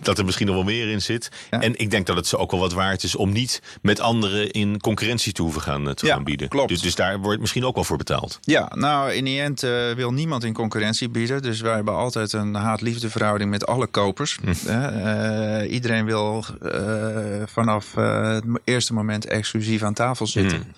dat, 0.01 0.17
er 0.17 0.25
misschien 0.25 0.47
nog 0.47 0.55
wel 0.55 0.63
meer 0.63 0.89
in 0.89 1.01
zit. 1.01 1.31
En 1.49 1.79
ik 1.79 1.91
denk 1.91 2.05
dat 2.05 2.15
het 2.15 2.27
ze 2.27 2.37
ook 2.37 2.51
wel 2.51 2.59
wat 2.59 2.73
waard 2.73 3.03
is 3.03 3.15
om 3.15 3.31
niet 3.31 3.61
met 3.81 3.99
anderen 3.99 4.51
in 4.51 4.79
concurrentie 4.79 5.33
te 5.33 5.41
hoeven 5.41 5.61
gaan, 5.61 5.93
te 5.93 6.07
gaan 6.07 6.23
bieden. 6.23 6.47
Klopt. 6.47 6.69
Dus, 6.69 6.81
dus, 6.81 6.95
daar 6.95 7.19
wordt 7.19 7.39
misschien 7.39 7.65
ook 7.65 7.75
wel 7.75 7.83
voor 7.83 7.97
betaald. 7.97 8.39
Ja, 8.41 8.71
nou 8.75 9.11
in 9.11 9.25
die 9.25 9.41
end 9.41 9.59
wil 9.95 10.13
niemand 10.13 10.43
in 10.43 10.53
concurrentie 10.53 11.09
bieden. 11.09 11.41
Dus 11.41 11.61
wij 11.61 11.75
hebben 11.75 11.95
altijd 11.95 12.33
een 12.33 12.53
haat-liefde 12.53 13.09
verhouding 13.09 13.49
met 13.49 13.65
alle 13.65 13.87
kopers. 13.87 14.37
Hm. 14.41 14.53
Uh, 14.91 15.71
iedereen 15.71 16.05
wil 16.05 16.45
uh, 16.63 17.41
vanaf 17.45 17.95
het 17.95 18.43
eerste 18.63 18.93
moment 18.93 19.25
exclusief 19.25 19.83
aan 19.83 19.93
tafel 19.93 20.27
zitten. 20.27 20.61
Hmm. 20.61 20.71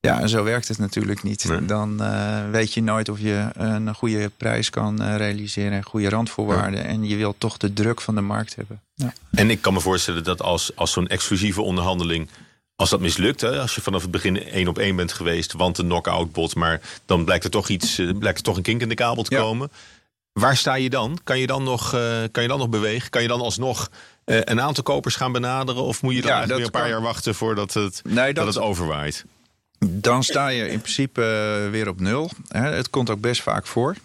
Ja, 0.00 0.20
en 0.20 0.28
zo 0.28 0.44
werkt 0.44 0.68
het 0.68 0.78
natuurlijk 0.78 1.22
niet. 1.22 1.58
Dan 1.66 2.02
weet 2.50 2.74
je 2.74 2.82
nooit 2.82 3.08
of 3.08 3.20
je 3.20 3.48
een 3.52 3.94
goede 3.94 4.30
prijs 4.36 4.70
kan 4.70 5.16
realiseren 5.16 5.72
en 5.72 5.82
goede 5.82 6.08
randvoorwaarden. 6.08 6.84
En 6.84 7.04
je 7.04 7.16
wilt 7.16 7.36
toch 7.38 7.56
de 7.56 7.72
druk 7.72 8.00
van 8.00 8.14
de 8.14 8.20
markt 8.20 8.56
hebben. 8.56 8.80
Ja. 8.94 9.12
En 9.30 9.50
ik 9.50 9.60
kan 9.60 9.72
me 9.72 9.80
voorstellen 9.80 10.24
dat 10.24 10.42
als, 10.42 10.76
als 10.76 10.92
zo'n 10.92 11.08
exclusieve 11.08 11.62
onderhandeling 11.62 12.28
als 12.76 12.90
dat 12.90 13.00
mislukt, 13.00 13.40
hè, 13.40 13.60
als 13.60 13.74
je 13.74 13.80
vanaf 13.80 14.02
het 14.02 14.10
begin 14.10 14.42
één 14.42 14.68
op 14.68 14.78
één 14.78 14.96
bent 14.96 15.12
geweest, 15.12 15.52
want 15.52 15.78
een 15.78 15.84
knock-out 15.84 16.32
bot, 16.32 16.54
maar 16.54 16.80
dan 17.06 17.24
blijkt 17.24 17.44
er 17.44 17.50
toch 17.50 17.68
iets, 17.68 17.94
blijkt 18.18 18.38
er 18.38 18.44
toch 18.44 18.56
een 18.56 18.62
kink 18.62 18.80
in 18.80 18.88
de 18.88 18.94
kabel 18.94 19.22
te 19.22 19.36
komen. 19.36 19.70
Waar 20.32 20.56
sta 20.56 20.74
je 20.74 20.90
dan? 20.90 21.18
Kan 21.24 21.38
je 21.38 21.46
dan 21.46 21.62
nog, 21.62 21.94
uh, 21.94 22.00
kan 22.30 22.42
je 22.42 22.48
dan 22.48 22.58
nog 22.58 22.68
bewegen? 22.68 23.10
Kan 23.10 23.22
je 23.22 23.28
dan 23.28 23.40
alsnog 23.40 23.90
uh, 24.24 24.38
een 24.44 24.60
aantal 24.60 24.82
kopers 24.82 25.16
gaan 25.16 25.32
benaderen? 25.32 25.82
Of 25.82 26.02
moet 26.02 26.14
je 26.14 26.22
dan 26.22 26.30
ja, 26.30 26.46
weer 26.46 26.64
een 26.64 26.70
paar 26.70 26.88
jaar 26.88 27.02
wachten 27.02 27.34
voordat 27.34 27.74
het, 27.74 28.02
nee, 28.04 28.34
dat, 28.34 28.44
dat, 28.44 28.54
het 28.54 28.64
overwaait? 28.64 29.24
Dan 29.78 30.24
sta 30.24 30.48
je 30.48 30.68
in 30.68 30.80
principe 30.80 31.20
uh, 31.64 31.70
weer 31.70 31.88
op 31.88 32.00
nul. 32.00 32.30
Het 32.48 32.90
komt 32.90 33.10
ook 33.10 33.20
best 33.20 33.42
vaak 33.42 33.66
voor. 33.66 33.96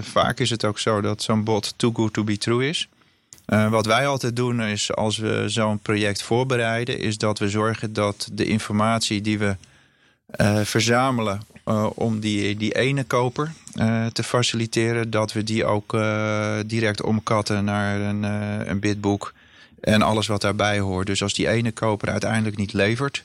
vaak 0.00 0.40
is 0.40 0.50
het 0.50 0.64
ook 0.64 0.78
zo 0.78 1.00
dat 1.00 1.22
zo'n 1.22 1.44
bot 1.44 1.74
too 1.76 1.92
good 1.92 2.12
to 2.12 2.24
be 2.24 2.38
true 2.38 2.68
is. 2.68 2.88
wat 3.46 3.86
wij 3.86 4.06
altijd 4.06 4.36
doen 4.36 4.62
is 4.62 4.94
als 4.94 5.16
we 5.16 5.44
zo'n 5.46 5.78
project 5.78 6.22
voorbereiden, 6.22 6.98
is 6.98 7.18
dat 7.18 7.38
we 7.38 7.48
zorgen 7.48 7.92
dat 7.92 8.28
de 8.32 8.44
informatie 8.44 9.20
die 9.20 9.38
we 9.38 9.56
verzamelen 10.64 11.40
uh, 11.66 11.86
om 11.94 12.20
die, 12.20 12.56
die 12.56 12.74
ene 12.74 13.04
koper 13.04 13.52
uh, 13.74 14.06
te 14.06 14.22
faciliteren. 14.22 15.10
Dat 15.10 15.32
we 15.32 15.44
die 15.44 15.64
ook 15.64 15.94
uh, 15.94 16.56
direct 16.66 17.02
omkatten 17.02 17.64
naar 17.64 18.00
een, 18.00 18.22
een 18.70 18.80
bidboek 18.80 19.32
en 19.80 20.02
alles 20.02 20.26
wat 20.26 20.40
daarbij 20.40 20.78
hoort. 20.78 21.06
Dus 21.06 21.22
als 21.22 21.34
die 21.34 21.48
ene 21.48 21.72
koper 21.72 22.10
uiteindelijk 22.10 22.56
niet 22.56 22.72
levert, 22.72 23.24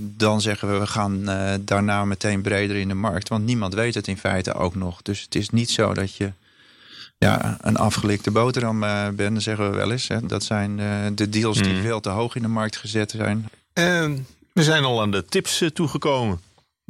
dan 0.00 0.40
zeggen 0.40 0.72
we 0.72 0.78
we 0.78 0.86
gaan 0.86 1.24
daarna 1.60 2.04
meteen 2.04 2.42
breder 2.42 2.76
in 2.76 2.88
de 2.88 2.94
markt. 2.94 3.28
Want 3.28 3.44
niemand 3.44 3.74
weet 3.74 3.94
het 3.94 4.08
in 4.08 4.18
feite 4.18 4.54
ook 4.54 4.74
nog. 4.74 5.02
Dus 5.02 5.20
het 5.20 5.34
is 5.34 5.50
niet 5.50 5.70
zo 5.70 5.94
dat 5.94 6.14
je 6.14 6.32
ja, 7.18 7.56
een 7.60 7.76
afgelikte 7.76 8.30
boterham 8.30 8.80
bent, 9.16 9.42
zeggen 9.42 9.70
we 9.70 9.76
wel 9.76 9.92
eens. 9.92 10.08
Hè. 10.08 10.26
Dat 10.26 10.44
zijn 10.44 10.76
de 11.14 11.28
deals 11.28 11.58
die 11.58 11.72
hmm. 11.72 11.82
veel 11.82 12.00
te 12.00 12.08
hoog 12.08 12.34
in 12.34 12.42
de 12.42 12.48
markt 12.48 12.76
gezet 12.76 13.10
zijn. 13.10 13.48
En 13.72 14.26
we 14.52 14.62
zijn 14.62 14.84
al 14.84 15.00
aan 15.00 15.10
de 15.10 15.24
tips 15.24 15.64
toegekomen. 15.72 16.40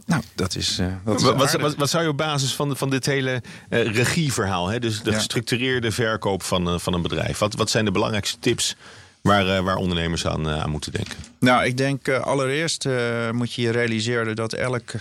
Nou, 0.06 0.22
dat 0.34 0.56
is. 0.56 0.78
Uh, 0.78 0.86
wat, 1.04 1.20
wat, 1.60 1.74
wat, 1.74 1.90
zou 1.90 2.02
je 2.02 2.08
op 2.08 2.16
basis 2.16 2.54
van, 2.54 2.76
van 2.76 2.90
dit 2.90 3.06
hele 3.06 3.42
uh, 3.70 3.94
regieverhaal, 3.94 4.68
hè, 4.68 4.78
dus 4.78 5.02
de 5.02 5.12
gestructureerde 5.12 5.90
verkoop 5.90 6.42
van, 6.42 6.68
uh, 6.68 6.78
van 6.78 6.94
een 6.94 7.02
bedrijf, 7.02 7.38
wat, 7.38 7.54
wat 7.54 7.70
zijn 7.70 7.84
de 7.84 7.90
belangrijkste 7.90 8.38
tips 8.38 8.76
waar, 9.20 9.62
waar 9.62 9.76
ondernemers 9.76 10.26
aan, 10.26 10.48
aan 10.48 10.70
moeten 10.70 10.92
denken? 10.92 11.16
Nou, 11.40 11.64
ik 11.64 11.76
denk 11.76 12.08
allereerst 12.08 12.88
moet 13.32 13.52
je 13.52 13.62
je 13.62 13.70
realiseren 13.70 14.36
dat 14.36 14.52
elk, 14.52 14.92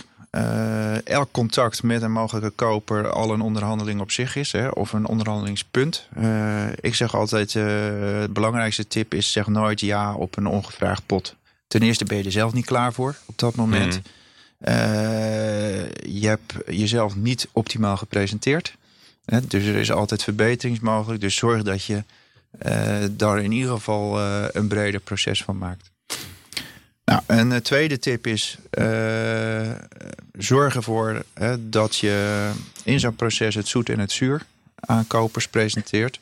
elk 1.04 1.28
contact 1.30 1.82
met 1.82 2.02
een 2.02 2.12
mogelijke 2.12 2.50
koper 2.50 3.10
al 3.10 3.32
een 3.32 3.40
onderhandeling 3.40 4.00
op 4.00 4.10
zich 4.10 4.36
is, 4.36 4.52
hè, 4.52 4.68
of 4.68 4.92
een 4.92 5.06
onderhandelingspunt. 5.06 6.08
ik 6.80 6.94
zeg 6.94 7.14
altijd: 7.14 7.52
het 7.52 8.32
belangrijkste 8.32 8.86
tip 8.86 9.14
is: 9.14 9.32
zeg 9.32 9.46
nooit 9.46 9.80
ja 9.80 10.14
op 10.14 10.36
een 10.36 10.46
ongevraagd 10.46 11.06
pot. 11.06 11.34
Ten 11.70 11.82
eerste 11.82 12.04
ben 12.04 12.18
je 12.18 12.24
er 12.24 12.32
zelf 12.32 12.52
niet 12.52 12.64
klaar 12.64 12.92
voor 12.92 13.16
op 13.26 13.38
dat 13.38 13.54
moment. 13.54 13.94
Mhm. 13.94 14.08
Eh, 14.58 15.90
je 16.02 16.26
hebt 16.26 16.54
jezelf 16.66 17.16
niet 17.16 17.48
optimaal 17.52 17.96
gepresenteerd. 17.96 18.74
Hè, 19.24 19.46
dus 19.46 19.64
er 19.64 19.76
is 19.76 19.92
altijd 19.92 20.22
verbeteringsmogelijk. 20.22 21.20
Dus 21.20 21.36
zorg 21.36 21.62
dat 21.62 21.84
je 21.84 22.04
eh, 22.58 23.04
daar 23.10 23.42
in 23.42 23.52
ieder 23.52 23.70
geval 23.72 24.18
eh, 24.18 24.44
een 24.52 24.68
breder 24.68 25.00
proces 25.00 25.42
van 25.42 25.58
maakt. 25.58 25.90
Nou, 27.04 27.22
een 27.26 27.62
tweede 27.62 27.98
tip 27.98 28.26
is: 28.26 28.58
zorg 30.32 30.74
ervoor 30.74 31.22
dat 31.58 31.96
je 31.96 32.50
in 32.84 33.00
zo'n 33.00 33.16
proces 33.16 33.54
het 33.54 33.68
zoet 33.68 33.88
en 33.88 33.98
het 33.98 34.12
zuur 34.12 34.42
aan 34.74 35.06
kopers 35.06 35.48
presenteert. 35.48 36.20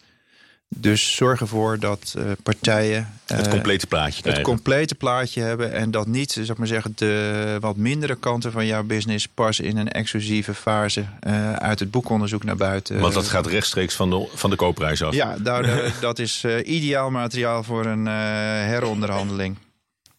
Dus 0.76 1.16
zorg 1.16 1.40
ervoor 1.40 1.78
dat 1.78 2.14
eh, 2.18 2.24
partijen 2.42 3.12
Het 3.26 3.46
eh, 3.46 3.52
complete 3.52 3.86
plaatje 3.86 4.30
het 4.30 4.40
complete 4.40 4.94
plaatje 4.94 5.40
hebben 5.40 5.72
en 5.72 5.90
dat 5.90 6.06
niet, 6.06 6.32
zeg 6.32 6.56
maar 6.56 6.66
zeggen, 6.66 6.92
de 6.96 7.56
wat 7.60 7.76
mindere 7.76 8.16
kanten 8.16 8.52
van 8.52 8.66
jouw 8.66 8.82
business 8.82 9.28
pas 9.28 9.60
in 9.60 9.76
een 9.76 9.88
exclusieve 9.88 10.54
fase 10.54 11.04
eh, 11.20 11.52
uit 11.52 11.78
het 11.78 11.90
boekonderzoek 11.90 12.44
naar 12.44 12.56
buiten. 12.56 13.00
Want 13.00 13.14
dat 13.14 13.28
gaat 13.28 13.46
rechtstreeks 13.46 13.94
van 13.94 14.10
de, 14.10 14.28
van 14.34 14.50
de 14.50 14.56
koopprijs 14.56 15.02
af. 15.02 15.14
Ja, 15.14 15.36
eh, 15.44 15.90
dat 16.00 16.18
is 16.18 16.44
eh, 16.44 16.66
ideaal 16.66 17.10
materiaal 17.10 17.62
voor 17.62 17.86
een 17.86 18.06
eh, 18.06 18.14
heronderhandeling. 18.14 19.56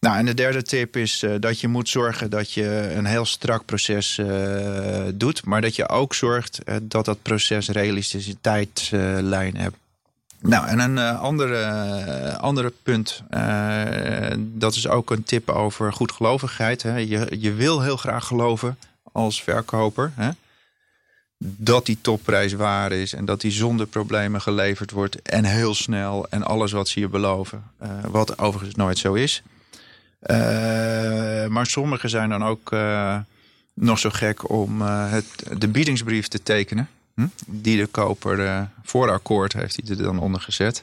Nou, 0.00 0.16
en 0.16 0.26
de 0.26 0.34
derde 0.34 0.62
tip 0.62 0.96
is 0.96 1.22
eh, 1.22 1.34
dat 1.40 1.60
je 1.60 1.68
moet 1.68 1.88
zorgen 1.88 2.30
dat 2.30 2.52
je 2.52 2.92
een 2.94 3.04
heel 3.04 3.24
strak 3.24 3.64
proces 3.64 4.18
eh, 4.18 5.02
doet, 5.14 5.44
maar 5.44 5.60
dat 5.60 5.76
je 5.76 5.88
ook 5.88 6.14
zorgt 6.14 6.62
eh, 6.64 6.76
dat 6.82 7.04
dat 7.04 7.22
proces 7.22 7.68
realistische 7.68 8.36
tijdlijn 8.40 9.56
hebt. 9.56 9.76
Nou, 10.42 10.66
en 10.66 10.78
een 10.78 10.98
eh, 10.98 11.20
andere, 11.20 12.36
andere 12.38 12.72
punt, 12.82 13.22
eh, 13.30 14.30
dat 14.38 14.74
is 14.74 14.88
ook 14.88 15.10
een 15.10 15.22
tip 15.22 15.48
over 15.48 15.92
goedgelovigheid. 15.92 16.82
Hè. 16.82 16.96
Je, 16.96 17.36
je 17.38 17.52
wil 17.52 17.82
heel 17.82 17.96
graag 17.96 18.26
geloven 18.26 18.78
als 19.12 19.42
verkoper 19.42 20.12
hè, 20.14 20.30
dat 21.38 21.86
die 21.86 21.98
topprijs 22.00 22.52
waar 22.52 22.92
is 22.92 23.14
en 23.14 23.24
dat 23.24 23.40
die 23.40 23.50
zonder 23.50 23.86
problemen 23.86 24.40
geleverd 24.40 24.90
wordt 24.90 25.22
en 25.22 25.44
heel 25.44 25.74
snel 25.74 26.26
en 26.28 26.42
alles 26.42 26.72
wat 26.72 26.88
ze 26.88 27.00
je 27.00 27.08
beloven. 27.08 27.64
Eh, 27.78 27.88
wat 28.08 28.38
overigens 28.38 28.76
nooit 28.76 28.98
zo 28.98 29.14
is. 29.14 29.42
Maar 31.48 31.66
sommigen 31.66 32.10
zijn 32.10 32.28
dan 32.28 32.44
ook 32.44 32.70
nog 33.74 33.98
zo 33.98 34.10
gek 34.10 34.50
om 34.50 34.80
het, 34.82 35.26
de 35.58 35.68
biedingsbrief 35.68 36.28
te 36.28 36.42
tekenen. 36.42 36.88
Hm? 37.14 37.26
Die 37.46 37.76
de 37.76 37.86
koper 37.86 38.46
eh, 38.46 38.60
voor 38.84 39.10
akkoord 39.10 39.52
heeft, 39.52 39.86
die 39.86 39.96
er 39.96 40.02
dan 40.02 40.18
onder 40.18 40.40
gezet. 40.40 40.82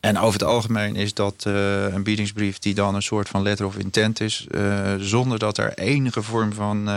En 0.00 0.18
over 0.18 0.40
het 0.40 0.48
algemeen 0.48 0.96
is 0.96 1.14
dat 1.14 1.44
eh, 1.46 1.86
een 1.92 2.02
biedingsbrief 2.02 2.58
die 2.58 2.74
dan 2.74 2.94
een 2.94 3.02
soort 3.02 3.28
van 3.28 3.42
letter 3.42 3.66
of 3.66 3.76
intent 3.76 4.20
is. 4.20 4.46
eh, 4.50 4.94
zonder 4.98 5.38
dat 5.38 5.58
er 5.58 5.74
enige 5.74 6.22
vorm 6.22 6.52
van 6.52 6.88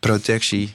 protectie 0.00 0.74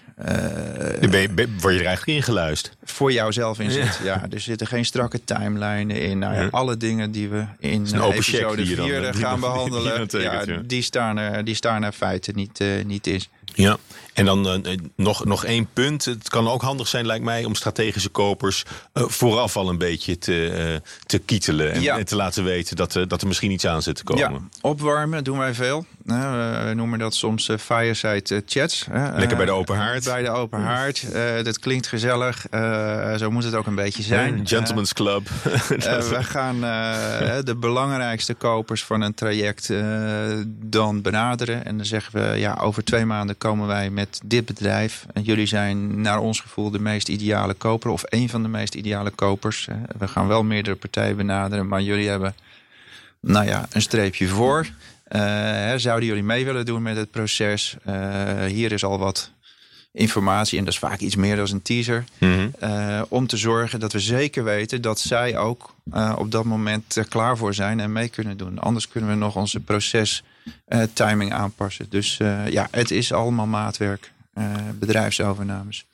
Dan 0.99 1.09
ben 1.09 1.21
je, 1.21 1.29
ben- 1.29 1.59
word 1.59 1.73
je 1.73 1.79
er 1.79 1.85
eigenlijk 1.85 2.17
ingeluisterd. 2.17 2.75
voor 2.83 3.11
jouzelf 3.11 3.59
in 3.59 3.71
zit. 3.71 3.99
Ja. 4.03 4.25
er 4.29 4.39
zitten 4.39 4.67
geen 4.67 4.85
strakke 4.85 5.23
timelines 5.23 5.97
in. 5.97 6.19
Nou 6.19 6.33
ja, 6.33 6.41
Ja. 6.41 6.47
alle 6.51 6.77
dingen 6.77 7.11
die 7.11 7.29
we 7.29 7.45
in 7.59 7.85
episode 8.03 8.55
die 8.61 8.69
je 8.69 8.75
dan, 8.75 8.85
4 8.87 8.95
eh, 9.05 9.11
die 9.11 9.19
je 9.21 9.25
gaan 9.25 9.33
die 9.39 9.41
behandelen, 9.49 10.07
ja, 10.11 10.43
ja. 10.45 10.61
Die, 10.65 10.81
staan 10.81 11.17
er, 11.17 11.43
die 11.43 11.55
staan 11.55 11.83
er 11.83 11.91
feiten 11.91 12.35
niet, 12.35 12.63
niet 12.85 13.07
in. 13.07 13.21
Ja, 13.53 13.77
en 14.13 14.25
dan 14.25 14.65
eh, 14.65 14.77
nog, 14.95 15.25
nog 15.25 15.45
één 15.45 15.67
punt. 15.73 16.05
Het 16.05 16.29
kan 16.29 16.47
ook 16.47 16.61
handig 16.61 16.87
zijn, 16.87 17.05
lijkt 17.05 17.23
mij, 17.25 17.45
om 17.45 17.55
strategische 17.55 18.09
kopers 18.09 18.63
eh, 18.93 19.03
vooraf 19.07 19.57
al 19.57 19.69
een 19.69 19.77
beetje 19.77 20.17
te, 20.17 20.47
eh, 20.49 20.89
te 21.05 21.17
kietelen. 21.19 21.71
En, 21.71 21.81
Ja. 21.81 21.97
en 21.97 22.05
te 22.05 22.15
laten 22.15 22.43
weten 22.43 22.75
dat, 22.75 22.95
eh, 22.95 23.03
dat 23.07 23.21
er 23.21 23.27
misschien 23.27 23.51
iets 23.51 23.65
aan 23.65 23.81
zit 23.81 23.95
te 23.95 24.03
komen. 24.03 24.31
Ja, 24.31 24.39
opwarmen 24.61 25.23
doen 25.23 25.37
wij 25.37 25.53
veel. 25.53 25.85
We 26.05 26.71
noemen 26.75 26.99
dat 26.99 27.15
soms 27.15 27.49
eh, 27.49 27.57
fireside 27.57 28.35
eh, 28.35 28.41
chats. 28.45 28.85
Lekker 29.15 29.37
bij 29.37 29.45
de 29.45 29.51
Eh, 29.51 29.57
open 29.57 29.75
haard. 29.75 30.03
Bij 30.03 30.21
de 30.21 30.29
open 30.29 30.59
haard. 30.61 31.11
Eh, 31.11 31.43
dat 31.43 31.59
klinkt 31.59 31.87
gezellig. 31.87 32.47
Eh, 32.49 33.15
zo 33.15 33.31
moet 33.31 33.43
het 33.43 33.55
ook 33.55 33.65
een 33.67 33.75
beetje 33.75 34.03
zijn. 34.03 34.37
Een 34.39 34.47
gentleman's 34.47 34.93
club. 34.93 35.29
Eh, 35.81 35.97
we 35.97 36.23
gaan 36.23 36.55
eh, 36.63 37.37
de 37.43 37.55
belangrijkste 37.55 38.33
kopers 38.33 38.83
van 38.83 39.01
een 39.01 39.13
traject 39.13 39.69
eh, 39.69 39.79
dan 40.47 41.01
benaderen. 41.01 41.65
En 41.65 41.77
dan 41.77 41.85
zeggen 41.85 42.13
we, 42.31 42.37
ja, 42.39 42.57
over 42.61 42.83
twee 42.83 43.05
maanden 43.05 43.37
komen 43.41 43.67
wij 43.67 43.89
met 43.89 44.19
dit 44.25 44.45
bedrijf. 44.45 45.05
En 45.13 45.21
jullie 45.21 45.45
zijn 45.45 46.01
naar 46.01 46.19
ons 46.19 46.39
gevoel 46.39 46.71
de 46.71 46.79
meest 46.79 47.09
ideale 47.09 47.53
koper. 47.53 47.89
Of 47.89 48.03
een 48.05 48.29
van 48.29 48.43
de 48.43 48.47
meest 48.47 48.75
ideale 48.75 49.09
kopers. 49.09 49.67
We 49.97 50.07
gaan 50.07 50.27
wel 50.27 50.43
meerdere 50.43 50.75
partijen 50.75 51.17
benaderen. 51.17 51.67
Maar 51.67 51.81
jullie 51.81 52.09
hebben, 52.09 52.35
nou 53.19 53.45
ja, 53.45 53.67
een 53.69 53.81
streepje 53.81 54.27
voor. 54.27 54.67
Eh, 55.03 55.73
zouden 55.75 56.07
jullie 56.07 56.23
mee 56.23 56.45
willen 56.45 56.65
doen 56.65 56.81
met 56.81 56.95
het 56.95 57.11
proces? 57.11 57.75
Eh, 57.83 58.45
hier 58.45 58.71
is 58.71 58.83
al 58.83 58.99
wat 58.99 59.31
informatie. 59.91 60.57
En 60.57 60.63
dat 60.63 60.73
is 60.73 60.79
vaak 60.79 60.99
iets 60.99 61.15
meer 61.15 61.35
dan 61.35 61.47
een 61.51 61.61
teaser. 61.61 62.03
Mhm. 62.17 62.49
Eh, 62.59 63.01
om 63.07 63.27
te 63.27 63.37
zorgen 63.37 63.79
dat 63.79 63.93
we 63.93 63.99
zeker 63.99 64.43
weten 64.43 64.81
dat 64.81 64.99
zij 64.99 65.37
ook 65.37 65.75
op 66.17 66.31
dat 66.31 66.43
moment 66.43 66.95
er 66.95 67.07
klaar 67.07 67.37
voor 67.37 67.53
zijn 67.53 67.79
en 67.79 67.91
mee 67.91 68.09
kunnen 68.09 68.37
doen. 68.37 68.59
Anders 68.59 68.87
kunnen 68.87 69.09
we 69.09 69.15
nog 69.15 69.35
onze 69.35 69.59
proces 69.59 70.23
eh, 70.65 70.81
timing 70.93 71.33
aanpassen. 71.33 71.85
Dus 71.89 72.19
eh, 72.19 72.47
ja, 72.47 72.67
het 72.71 72.91
is 72.91 73.13
allemaal 73.13 73.45
maatwerk, 73.45 74.11
eh, 74.33 74.45
bedrijfsovernames. 74.79 75.85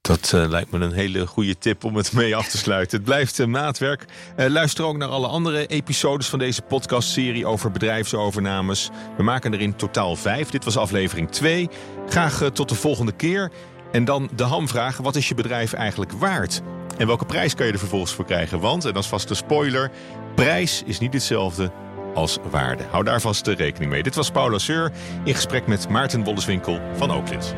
Dat 0.00 0.32
lijkt 0.32 0.70
me 0.70 0.78
een 0.78 0.92
hele 0.92 1.26
goede 1.26 1.58
tip 1.58 1.84
om 1.84 1.96
het 1.96 2.12
mee 2.12 2.36
af 2.36 2.48
te 2.48 2.56
sluiten. 2.56 2.96
Het 2.96 3.06
blijft 3.06 3.46
maatwerk. 3.46 4.04
Luister 4.36 4.84
ook 4.84 4.96
naar 4.96 5.08
alle 5.08 5.26
andere 5.26 5.66
episodes 5.66 6.28
van 6.28 6.38
deze 6.38 6.62
podcastserie 6.62 7.46
over 7.46 7.70
bedrijfsovernames. 7.70 8.90
We 9.16 9.22
maken 9.22 9.52
er 9.52 9.60
in 9.60 9.76
totaal 9.76 10.16
vijf. 10.16 10.50
Dit 10.50 10.64
was 10.64 10.76
aflevering 10.76 11.30
2. 11.30 11.68
Graag 12.08 12.50
tot 12.52 12.68
de 12.68 12.74
volgende 12.74 13.12
keer. 13.12 13.52
En 13.92 14.04
dan 14.04 14.30
de 14.34 14.42
hamvraag: 14.44 14.96
wat 14.96 15.16
is 15.16 15.28
je 15.28 15.34
bedrijf 15.34 15.72
eigenlijk 15.72 16.12
waard? 16.12 16.60
En 16.98 17.06
welke 17.06 17.26
prijs 17.26 17.54
kan 17.54 17.66
je 17.66 17.72
er 17.72 17.78
vervolgens 17.78 18.12
voor 18.12 18.24
krijgen? 18.24 18.60
Want, 18.60 18.84
en 18.84 18.92
dat 18.92 19.02
is 19.02 19.08
vast 19.08 19.30
een 19.30 19.36
spoiler, 19.36 19.90
prijs 20.34 20.82
is 20.86 20.98
niet 20.98 21.12
hetzelfde 21.12 21.72
als 22.18 22.38
waarde. 22.50 22.84
Hou 22.90 23.04
daar 23.04 23.20
vast 23.20 23.44
rekening 23.46 23.90
mee. 23.90 24.02
Dit 24.02 24.14
was 24.14 24.30
Paula 24.30 24.58
Seur 24.58 24.92
in 25.24 25.34
gesprek 25.34 25.66
met 25.66 25.88
Maarten 25.88 26.24
Wolleswinkel 26.24 26.80
van 26.96 27.12
Oaklins. 27.12 27.52